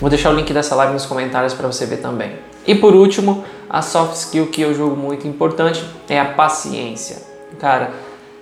Vou 0.00 0.08
deixar 0.08 0.30
o 0.30 0.34
link 0.34 0.50
dessa 0.52 0.74
live 0.74 0.94
nos 0.94 1.04
comentários 1.04 1.52
para 1.52 1.66
você 1.66 1.84
ver 1.84 1.98
também. 1.98 2.38
E 2.66 2.74
por 2.74 2.94
último, 2.94 3.44
a 3.68 3.82
soft 3.82 4.14
skill 4.14 4.46
que 4.46 4.62
eu 4.62 4.72
julgo 4.72 4.96
muito 4.96 5.28
importante 5.28 5.84
é 6.08 6.18
a 6.18 6.24
paciência. 6.24 7.18
Cara, 7.58 7.90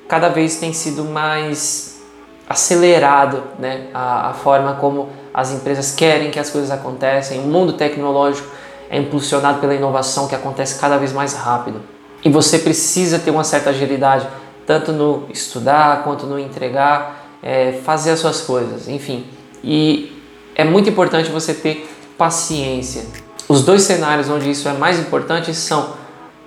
cada 0.07 0.29
vez 0.29 0.57
tem 0.57 0.73
sido 0.73 1.05
mais 1.05 2.01
acelerado 2.49 3.43
né, 3.59 3.89
a, 3.93 4.31
a 4.31 4.35
forma 4.35 4.75
como 4.75 5.09
as 5.35 5.51
empresas 5.51 5.93
querem 5.95 6.31
que 6.31 6.39
as 6.39 6.49
coisas 6.49 6.71
acontecem. 6.71 7.41
O 7.41 7.47
mundo 7.47 7.73
tecnológico 7.73 8.49
é 8.89 8.97
impulsionado 8.97 9.59
pela 9.59 9.75
inovação 9.75 10.29
que 10.29 10.35
acontece 10.35 10.81
cada 10.81 10.97
vez 10.97 11.13
mais 11.13 11.35
rápido. 11.35 11.83
E 12.25 12.31
você 12.31 12.61
precisa 12.61 13.19
ter 13.19 13.31
uma 13.31 13.45
certa 13.45 13.71
agilidade, 13.71 14.27
tanto 14.65 14.93
no 14.93 15.27
estudar 15.29 16.05
quanto 16.05 16.25
no 16.25 16.39
entregar, 16.39 17.27
é, 17.43 17.81
fazer 17.85 18.13
as 18.13 18.21
suas 18.21 18.41
coisas, 18.41 18.89
enfim. 18.89 19.27
E 19.63 20.18
é 20.59 20.65
muito 20.65 20.91
importante 20.91 21.31
você 21.31 21.55
ter 21.55 21.89
paciência. 22.19 23.07
Os 23.49 23.65
dois 23.65 23.83
cenários 23.83 24.29
onde 24.29 24.51
isso 24.51 24.69
é 24.69 24.73
mais 24.73 24.99
importante 24.99 25.55
são 25.55 25.91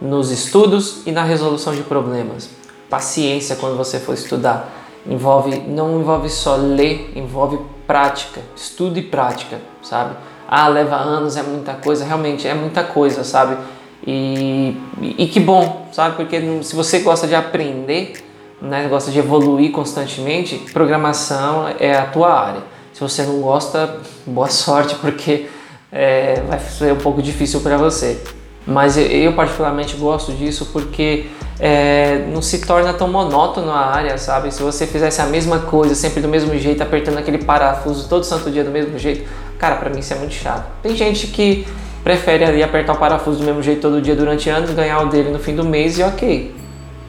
nos 0.02 0.32
estudos 0.32 1.02
e 1.06 1.12
na 1.14 1.24
resolução 1.24 1.74
de 1.74 1.82
problemas. 1.82 2.50
Paciência 2.90 3.56
quando 3.56 3.78
você 3.78 4.00
for 4.00 4.14
estudar. 4.14 4.70
Envolve, 5.08 5.62
não 5.62 6.02
envolve 6.02 6.30
só 6.30 6.58
ler, 6.58 7.14
envolve 7.16 7.58
prática, 7.88 8.42
estudo 8.56 9.00
e 9.00 9.02
prática, 9.02 9.60
sabe? 9.82 10.16
Ah, 10.48 10.68
leva 10.68 10.98
anos, 10.98 11.38
é 11.38 11.42
muita 11.42 11.74
coisa, 11.74 12.04
realmente 12.04 12.46
é 12.46 12.54
muita 12.54 12.84
coisa, 12.84 13.24
sabe? 13.24 13.58
E, 14.06 14.76
e, 15.18 15.28
que 15.28 15.40
bom, 15.40 15.88
sabe? 15.94 16.18
Porque 16.18 16.62
se 16.64 16.76
você 16.76 17.00
gosta 17.00 17.26
de 17.26 17.34
aprender, 17.34 18.14
né, 18.62 18.88
gosta 18.90 19.10
de 19.10 19.20
evoluir 19.20 19.72
constantemente, 19.72 20.58
programação 20.74 21.68
é 21.80 21.96
a 21.96 22.06
tua 22.06 22.32
área. 22.32 22.62
Se 23.02 23.10
você 23.10 23.24
não 23.24 23.42
gosta, 23.42 23.98
boa 24.28 24.48
sorte, 24.48 24.94
porque 24.94 25.48
é, 25.92 26.40
vai 26.48 26.60
ser 26.60 26.94
um 26.94 26.98
pouco 26.98 27.20
difícil 27.20 27.60
para 27.62 27.76
você. 27.76 28.22
Mas 28.64 28.96
eu, 28.96 29.34
particularmente 29.34 29.96
gosto 29.96 30.32
disso 30.34 30.70
porque 30.72 31.26
é, 31.60 32.28
não 32.32 32.44
se 32.44 32.64
torna 32.64 32.94
tão 32.94 33.08
monótono 33.08 33.72
a 33.72 33.88
área, 33.88 34.20
sabe? 34.20 34.54
Se 34.54 34.62
você 34.62 34.86
fizesse 34.86 35.20
a 35.20 35.26
mesma 35.26 35.62
coisa, 35.62 35.96
sempre 35.96 36.22
do 36.22 36.28
mesmo 36.28 36.56
jeito, 36.60 36.84
apertando 36.84 37.18
aquele 37.18 37.40
parafuso 37.40 38.08
todo 38.08 38.24
santo 38.24 38.52
dia 38.52 38.64
do 38.64 38.70
mesmo 38.70 39.00
jeito, 39.00 39.28
cara, 39.58 39.78
para 39.78 39.90
mim 39.90 39.98
isso 39.98 40.14
é 40.14 40.18
muito 40.18 40.36
chato. 40.36 40.68
Tem 40.84 40.96
gente 40.96 41.26
que 41.26 41.66
prefere 42.04 42.46
ali 42.46 42.62
apertar 42.62 42.94
o 42.94 42.98
parafuso 42.98 43.40
do 43.40 43.46
mesmo 43.46 43.64
jeito 43.64 43.82
todo 43.82 44.00
dia 44.00 44.16
durante 44.16 44.48
anos, 44.48 44.70
ganhar 44.70 45.02
o 45.02 45.10
dele 45.10 45.32
no 45.32 45.40
fim 45.40 45.56
do 45.56 45.64
mês 45.64 45.98
e 45.98 46.04
ok. 46.04 46.54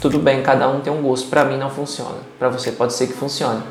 Tudo 0.01 0.19
bem, 0.19 0.41
cada 0.41 0.71
um 0.71 0.81
tem 0.81 0.91
um 0.91 1.03
gosto. 1.03 1.29
Para 1.29 1.45
mim 1.45 1.59
não 1.59 1.69
funciona. 1.69 2.17
Para 2.39 2.49
você 2.49 2.73
pode 2.73 2.95
ser 2.95 3.09
que 3.09 3.13
funcione. 3.13 3.63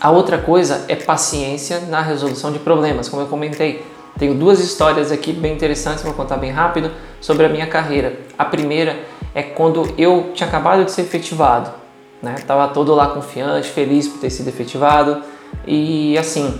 A 0.00 0.10
outra 0.10 0.38
coisa 0.38 0.84
é 0.88 0.94
paciência 0.94 1.80
na 1.80 2.00
resolução 2.02 2.52
de 2.52 2.58
problemas, 2.58 3.08
como 3.08 3.22
eu 3.22 3.26
comentei. 3.26 3.84
Tenho 4.18 4.34
duas 4.34 4.60
histórias 4.60 5.10
aqui 5.12 5.32
bem 5.32 5.54
interessantes, 5.54 6.02
vou 6.02 6.12
contar 6.12 6.36
bem 6.36 6.50
rápido, 6.50 6.90
sobre 7.20 7.46
a 7.46 7.48
minha 7.48 7.66
carreira. 7.66 8.18
A 8.38 8.44
primeira 8.44 8.98
é 9.34 9.42
quando 9.42 9.92
eu 9.98 10.30
tinha 10.34 10.48
acabado 10.48 10.84
de 10.84 10.90
ser 10.90 11.02
efetivado. 11.02 11.70
Né? 12.22 12.36
Tava 12.46 12.68
todo 12.72 12.94
lá 12.94 13.08
confiante, 13.08 13.68
feliz 13.68 14.08
por 14.08 14.20
ter 14.20 14.30
sido 14.30 14.48
efetivado 14.48 15.22
e 15.66 16.16
assim, 16.16 16.58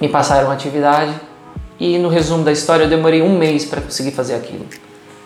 me 0.00 0.08
passaram 0.08 0.46
uma 0.46 0.54
atividade 0.54 1.14
e 1.78 1.98
no 1.98 2.08
resumo 2.08 2.42
da 2.42 2.52
história 2.52 2.84
eu 2.84 2.88
demorei 2.88 3.22
um 3.22 3.36
mês 3.36 3.64
para 3.64 3.80
conseguir 3.80 4.12
fazer 4.12 4.34
aquilo. 4.34 4.66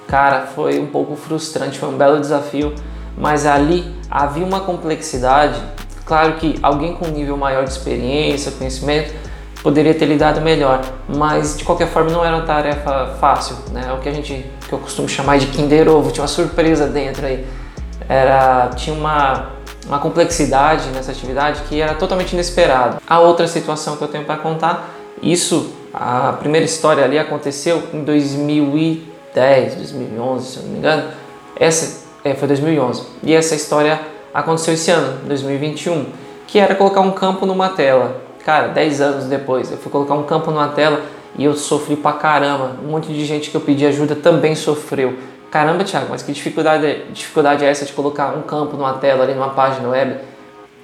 Cara, 0.09 0.47
foi 0.47 0.79
um 0.79 0.87
pouco 0.87 1.17
frustrante, 1.17 1.79
foi 1.79 1.89
um 1.89 1.97
belo 1.97 2.21
desafio, 2.21 2.75
mas 3.17 3.47
ali 3.47 3.95
havia 4.11 4.45
uma 4.45 4.61
complexidade. 4.61 5.61
Claro 6.05 6.35
que 6.35 6.59
alguém 6.63 6.95
com 6.95 7.07
nível 7.09 7.37
maior 7.37 7.65
de 7.65 7.71
experiência, 7.71 8.53
conhecimento, 8.53 9.15
poderia 9.63 9.95
ter 9.95 10.05
lidado 10.05 10.43
melhor, 10.43 10.83
mas 11.09 11.57
de 11.57 11.65
qualquer 11.65 11.89
forma 11.89 12.11
não 12.11 12.23
era 12.23 12.37
uma 12.37 12.45
tarefa 12.45 13.17
fácil, 13.19 13.57
né? 13.73 13.87
É 13.89 13.93
o 13.95 13.99
que 13.99 14.11
a 14.11 14.13
gente, 14.13 14.45
que 14.69 14.73
eu 14.73 14.79
costumo 14.79 15.09
chamar 15.09 15.39
de 15.39 15.47
Kinder 15.47 15.89
Ovo, 15.89 16.11
tinha 16.13 16.23
uma 16.23 16.29
surpresa 16.29 16.87
dentro 16.87 17.25
aí. 17.25 17.47
Era, 18.07 18.69
tinha 18.77 18.95
uma, 18.95 19.53
uma 19.87 19.99
complexidade 19.99 20.89
nessa 20.91 21.13
atividade 21.13 21.63
que 21.63 21.81
era 21.81 21.95
totalmente 21.95 22.35
inesperado. 22.35 22.99
A 23.09 23.21
outra 23.21 23.49
situação 23.49 23.97
que 23.97 24.05
eu 24.05 24.09
tenho 24.09 24.25
para 24.25 24.37
contar, 24.37 24.91
isso, 25.23 25.73
a 25.95 26.35
primeira 26.39 26.67
história 26.67 27.03
ali 27.03 27.19
aconteceu 27.19 27.83
em 27.95 28.05
2010, 28.05 29.77
2011, 29.77 30.47
se 30.47 30.57
eu 30.59 30.63
não 30.65 30.71
me 30.71 30.79
engano. 30.79 31.05
Essa 31.57 32.05
é, 32.23 32.35
foi 32.35 32.49
2011. 32.49 33.03
E 33.23 33.33
essa 33.33 33.55
história 33.55 33.99
aconteceu 34.35 34.75
esse 34.75 34.91
ano, 34.91 35.21
2021, 35.27 36.07
que 36.47 36.59
era 36.59 36.75
colocar 36.75 37.01
um 37.01 37.13
campo 37.13 37.47
numa 37.47 37.71
tela 37.71 38.25
Cara, 38.45 38.69
10 38.69 39.01
anos 39.01 39.25
depois, 39.25 39.73
eu 39.73 39.79
fui 39.79 39.91
colocar 39.91 40.15
um 40.15 40.23
campo 40.25 40.51
numa 40.51 40.69
tela 40.69 41.01
e 41.39 41.45
eu 41.45 41.55
sofri 41.55 41.97
pra 41.97 42.13
caramba. 42.13 42.77
Um 42.85 42.91
monte 42.91 43.11
de 43.11 43.25
gente 43.25 43.51
que 43.51 43.57
eu 43.57 43.61
pedi 43.61 43.87
ajuda 43.87 44.15
também 44.15 44.55
sofreu. 44.55 45.15
Caramba, 45.51 45.83
Thiago, 45.83 46.09
mas 46.11 46.23
que 46.23 46.31
dificuldade, 46.31 47.05
dificuldade 47.11 47.65
é 47.65 47.71
essa 47.71 47.87
de 47.87 47.93
colocar 47.95 48.37
um 48.37 48.43
campo 48.43 48.77
numa 48.77 48.95
tela 48.95 49.25
ali 49.25 49.33
numa 49.33 49.51
página 49.51 49.89
web? 49.89 50.17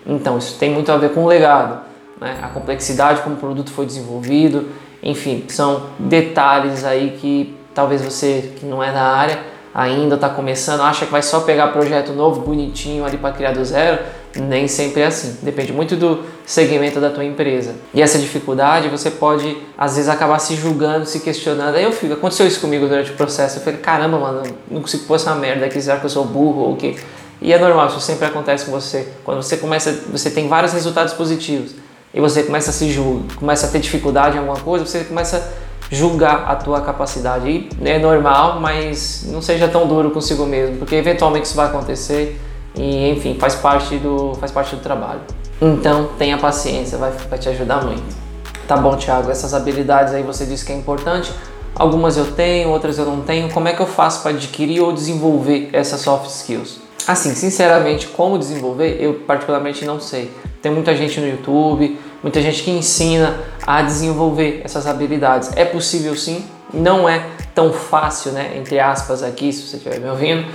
Então, 0.06 0.38
isso 0.38 0.58
tem 0.58 0.70
muito 0.70 0.90
a 0.90 0.96
ver 0.96 1.10
com 1.10 1.24
o 1.24 1.26
legado, 1.26 1.80
né? 2.18 2.38
a 2.40 2.48
complexidade 2.48 3.20
como 3.20 3.34
o 3.34 3.38
produto 3.38 3.70
foi 3.70 3.84
desenvolvido, 3.84 4.70
enfim, 5.02 5.44
são 5.48 5.82
detalhes 5.98 6.82
aí 6.84 7.18
que 7.20 7.54
talvez 7.74 8.00
você 8.00 8.54
que 8.58 8.64
não 8.64 8.82
é 8.82 8.90
da 8.90 9.02
área 9.02 9.38
ainda 9.74 10.16
está 10.16 10.28
começando, 10.28 10.80
acha 10.80 11.06
que 11.06 11.12
vai 11.12 11.22
só 11.22 11.40
pegar 11.40 11.68
projeto 11.68 12.12
novo, 12.12 12.40
bonitinho 12.40 13.04
ali 13.04 13.16
para 13.16 13.32
criar 13.32 13.52
do 13.52 13.64
zero 13.64 13.98
nem 14.38 14.68
sempre 14.68 15.02
é 15.02 15.06
assim. 15.06 15.38
Depende 15.42 15.72
muito 15.72 15.96
do 15.96 16.20
segmento 16.46 17.00
da 17.00 17.10
tua 17.10 17.24
empresa. 17.24 17.74
E 17.92 18.00
essa 18.00 18.18
dificuldade 18.18 18.88
você 18.88 19.10
pode, 19.10 19.56
às 19.76 19.96
vezes, 19.96 20.08
acabar 20.08 20.38
se 20.38 20.54
julgando, 20.54 21.04
se 21.06 21.20
questionando. 21.20 21.74
Aí 21.74 21.82
eu 21.82 21.92
fico, 21.92 22.12
aconteceu 22.12 22.46
isso 22.46 22.60
comigo 22.60 22.86
durante 22.86 23.10
o 23.10 23.14
processo. 23.14 23.58
Eu 23.58 23.62
falei, 23.62 23.80
caramba, 23.80 24.18
mano, 24.18 24.42
não 24.70 24.80
consigo 24.80 25.04
pôr 25.04 25.16
essa 25.16 25.34
merda 25.34 25.66
aqui, 25.66 25.80
será 25.80 25.96
que 25.96 26.04
eu 26.04 26.10
sou 26.10 26.24
burro 26.24 26.60
ou 26.60 26.72
o 26.74 26.76
quê? 26.76 26.96
E 27.42 27.52
é 27.52 27.58
normal, 27.58 27.88
isso 27.88 28.00
sempre 28.00 28.26
acontece 28.26 28.66
com 28.66 28.70
você. 28.70 29.08
Quando 29.24 29.42
você 29.42 29.56
começa, 29.56 29.90
você 30.12 30.30
tem 30.30 30.46
vários 30.46 30.72
resultados 30.72 31.14
positivos 31.14 31.74
e 32.12 32.20
você 32.20 32.42
começa 32.42 32.70
a 32.70 32.72
se 32.72 32.90
julgar, 32.90 33.34
começa 33.36 33.66
a 33.66 33.70
ter 33.70 33.80
dificuldade 33.80 34.36
em 34.36 34.38
alguma 34.38 34.60
coisa, 34.60 34.84
você 34.84 35.04
começa 35.04 35.52
julgar 35.90 36.44
a 36.46 36.54
tua 36.54 36.80
capacidade. 36.80 37.48
E 37.48 37.68
é 37.84 37.98
normal, 37.98 38.60
mas 38.60 39.26
não 39.28 39.42
seja 39.42 39.68
tão 39.68 39.86
duro 39.86 40.10
consigo 40.10 40.46
mesmo, 40.46 40.76
porque 40.76 40.94
eventualmente 40.94 41.46
isso 41.46 41.56
vai 41.56 41.66
acontecer 41.66 42.40
e 42.74 43.10
enfim, 43.10 43.36
faz 43.38 43.56
parte 43.56 43.96
do, 43.96 44.34
faz 44.36 44.52
parte 44.52 44.76
do 44.76 44.82
trabalho. 44.82 45.20
Então 45.60 46.10
tenha 46.18 46.38
paciência, 46.38 46.96
vai, 46.96 47.10
vai 47.10 47.38
te 47.38 47.48
ajudar 47.48 47.84
muito. 47.84 48.20
Tá 48.66 48.76
bom, 48.76 48.96
Thiago, 48.96 49.30
essas 49.30 49.52
habilidades 49.52 50.14
aí 50.14 50.22
você 50.22 50.46
disse 50.46 50.64
que 50.64 50.72
é 50.72 50.76
importante. 50.76 51.32
Algumas 51.74 52.16
eu 52.16 52.32
tenho, 52.32 52.70
outras 52.70 52.98
eu 52.98 53.04
não 53.04 53.20
tenho. 53.22 53.50
Como 53.50 53.68
é 53.68 53.72
que 53.72 53.80
eu 53.80 53.86
faço 53.86 54.22
para 54.22 54.30
adquirir 54.30 54.80
ou 54.80 54.92
desenvolver 54.92 55.70
essas 55.72 56.00
soft 56.00 56.26
skills? 56.26 56.78
Assim, 57.06 57.34
sinceramente, 57.34 58.06
como 58.08 58.38
desenvolver, 58.38 58.98
eu 59.00 59.14
particularmente 59.26 59.84
não 59.84 59.98
sei. 59.98 60.30
Tem 60.62 60.70
muita 60.70 60.94
gente 60.94 61.18
no 61.20 61.26
YouTube, 61.26 61.98
muita 62.22 62.40
gente 62.40 62.62
que 62.62 62.70
ensina 62.70 63.38
a 63.66 63.82
desenvolver 63.82 64.62
essas 64.64 64.86
habilidades. 64.86 65.50
É 65.56 65.64
possível 65.64 66.14
sim, 66.14 66.44
não 66.72 67.08
é 67.08 67.26
tão 67.54 67.72
fácil, 67.72 68.32
né? 68.32 68.52
Entre 68.56 68.78
aspas 68.78 69.22
aqui, 69.22 69.52
se 69.52 69.62
você 69.62 69.76
estiver 69.76 69.98
me 70.00 70.08
ouvindo, 70.08 70.46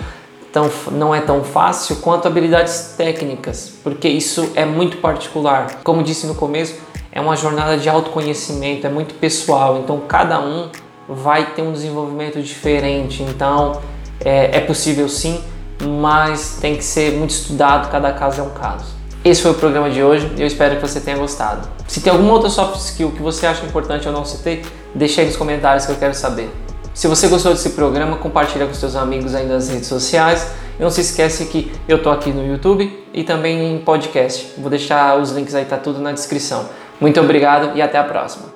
tão, 0.52 0.72
não 0.92 1.14
é 1.14 1.20
tão 1.20 1.44
fácil 1.44 1.98
quanto 1.98 2.28
habilidades 2.28 2.94
técnicas, 2.98 3.74
porque 3.84 4.08
isso 4.08 4.52
é 4.56 4.66
muito 4.66 4.98
particular. 4.98 5.82
Como 5.84 6.02
disse 6.02 6.26
no 6.26 6.36
começo, 6.36 6.76
é 7.12 7.20
uma 7.20 7.36
jornada 7.36 7.78
de 7.78 7.90
autoconhecimento, 7.90 8.88
é 8.88 8.90
muito 8.90 9.16
pessoal, 9.16 9.80
então 9.80 10.00
cada 10.08 10.40
um 10.40 10.70
vai 11.08 11.54
ter 11.54 11.62
um 11.62 11.72
desenvolvimento 11.72 12.42
diferente. 12.42 13.22
Então 13.22 13.82
é, 14.24 14.58
é 14.58 14.60
possível 14.62 15.10
sim, 15.10 15.42
mas 15.82 16.58
tem 16.62 16.78
que 16.78 16.84
ser 16.84 17.14
muito 17.18 17.32
estudado, 17.32 17.92
cada 17.92 18.14
caso 18.14 18.40
é 18.40 18.44
um 18.44 18.52
caso. 18.52 18.95
Esse 19.26 19.42
foi 19.42 19.50
o 19.50 19.56
programa 19.56 19.90
de 19.90 20.04
hoje 20.04 20.32
e 20.38 20.42
eu 20.42 20.46
espero 20.46 20.76
que 20.76 20.82
você 20.88 21.00
tenha 21.00 21.18
gostado. 21.18 21.68
Se 21.88 22.00
tem 22.00 22.14
alguma 22.14 22.32
outra 22.32 22.48
soft 22.48 22.76
skill 22.76 23.10
que 23.10 23.24
você 23.24 23.48
acha 23.48 23.66
importante 23.66 24.08
ou 24.08 24.14
não 24.14 24.24
citei, 24.24 24.64
deixa 24.94 25.20
aí 25.22 25.26
nos 25.26 25.36
comentários 25.36 25.88
que 25.88 25.92
eu 25.92 25.96
quero 25.96 26.14
saber. 26.14 26.48
Se 26.94 27.08
você 27.08 27.28
gostou 27.28 27.52
desse 27.52 27.72
programa, 27.72 28.18
compartilha 28.18 28.68
com 28.68 28.74
seus 28.76 28.96
amigos 28.96 29.34
aí 29.34 29.48
nas 29.48 29.68
redes 29.68 29.88
sociais. 29.88 30.52
E 30.80 30.84
não 30.84 30.92
se 30.92 31.02
esquece 31.02 31.46
que 31.46 31.72
eu 31.88 32.04
tô 32.04 32.12
aqui 32.12 32.30
no 32.30 32.46
YouTube 32.46 33.04
e 33.12 33.24
também 33.24 33.74
em 33.74 33.80
podcast. 33.80 34.54
Vou 34.60 34.70
deixar 34.70 35.20
os 35.20 35.32
links 35.32 35.56
aí, 35.56 35.66
tá 35.66 35.78
tudo 35.78 36.00
na 36.00 36.12
descrição. 36.12 36.70
Muito 37.02 37.20
obrigado 37.20 37.76
e 37.76 37.82
até 37.82 37.98
a 37.98 38.04
próxima. 38.04 38.55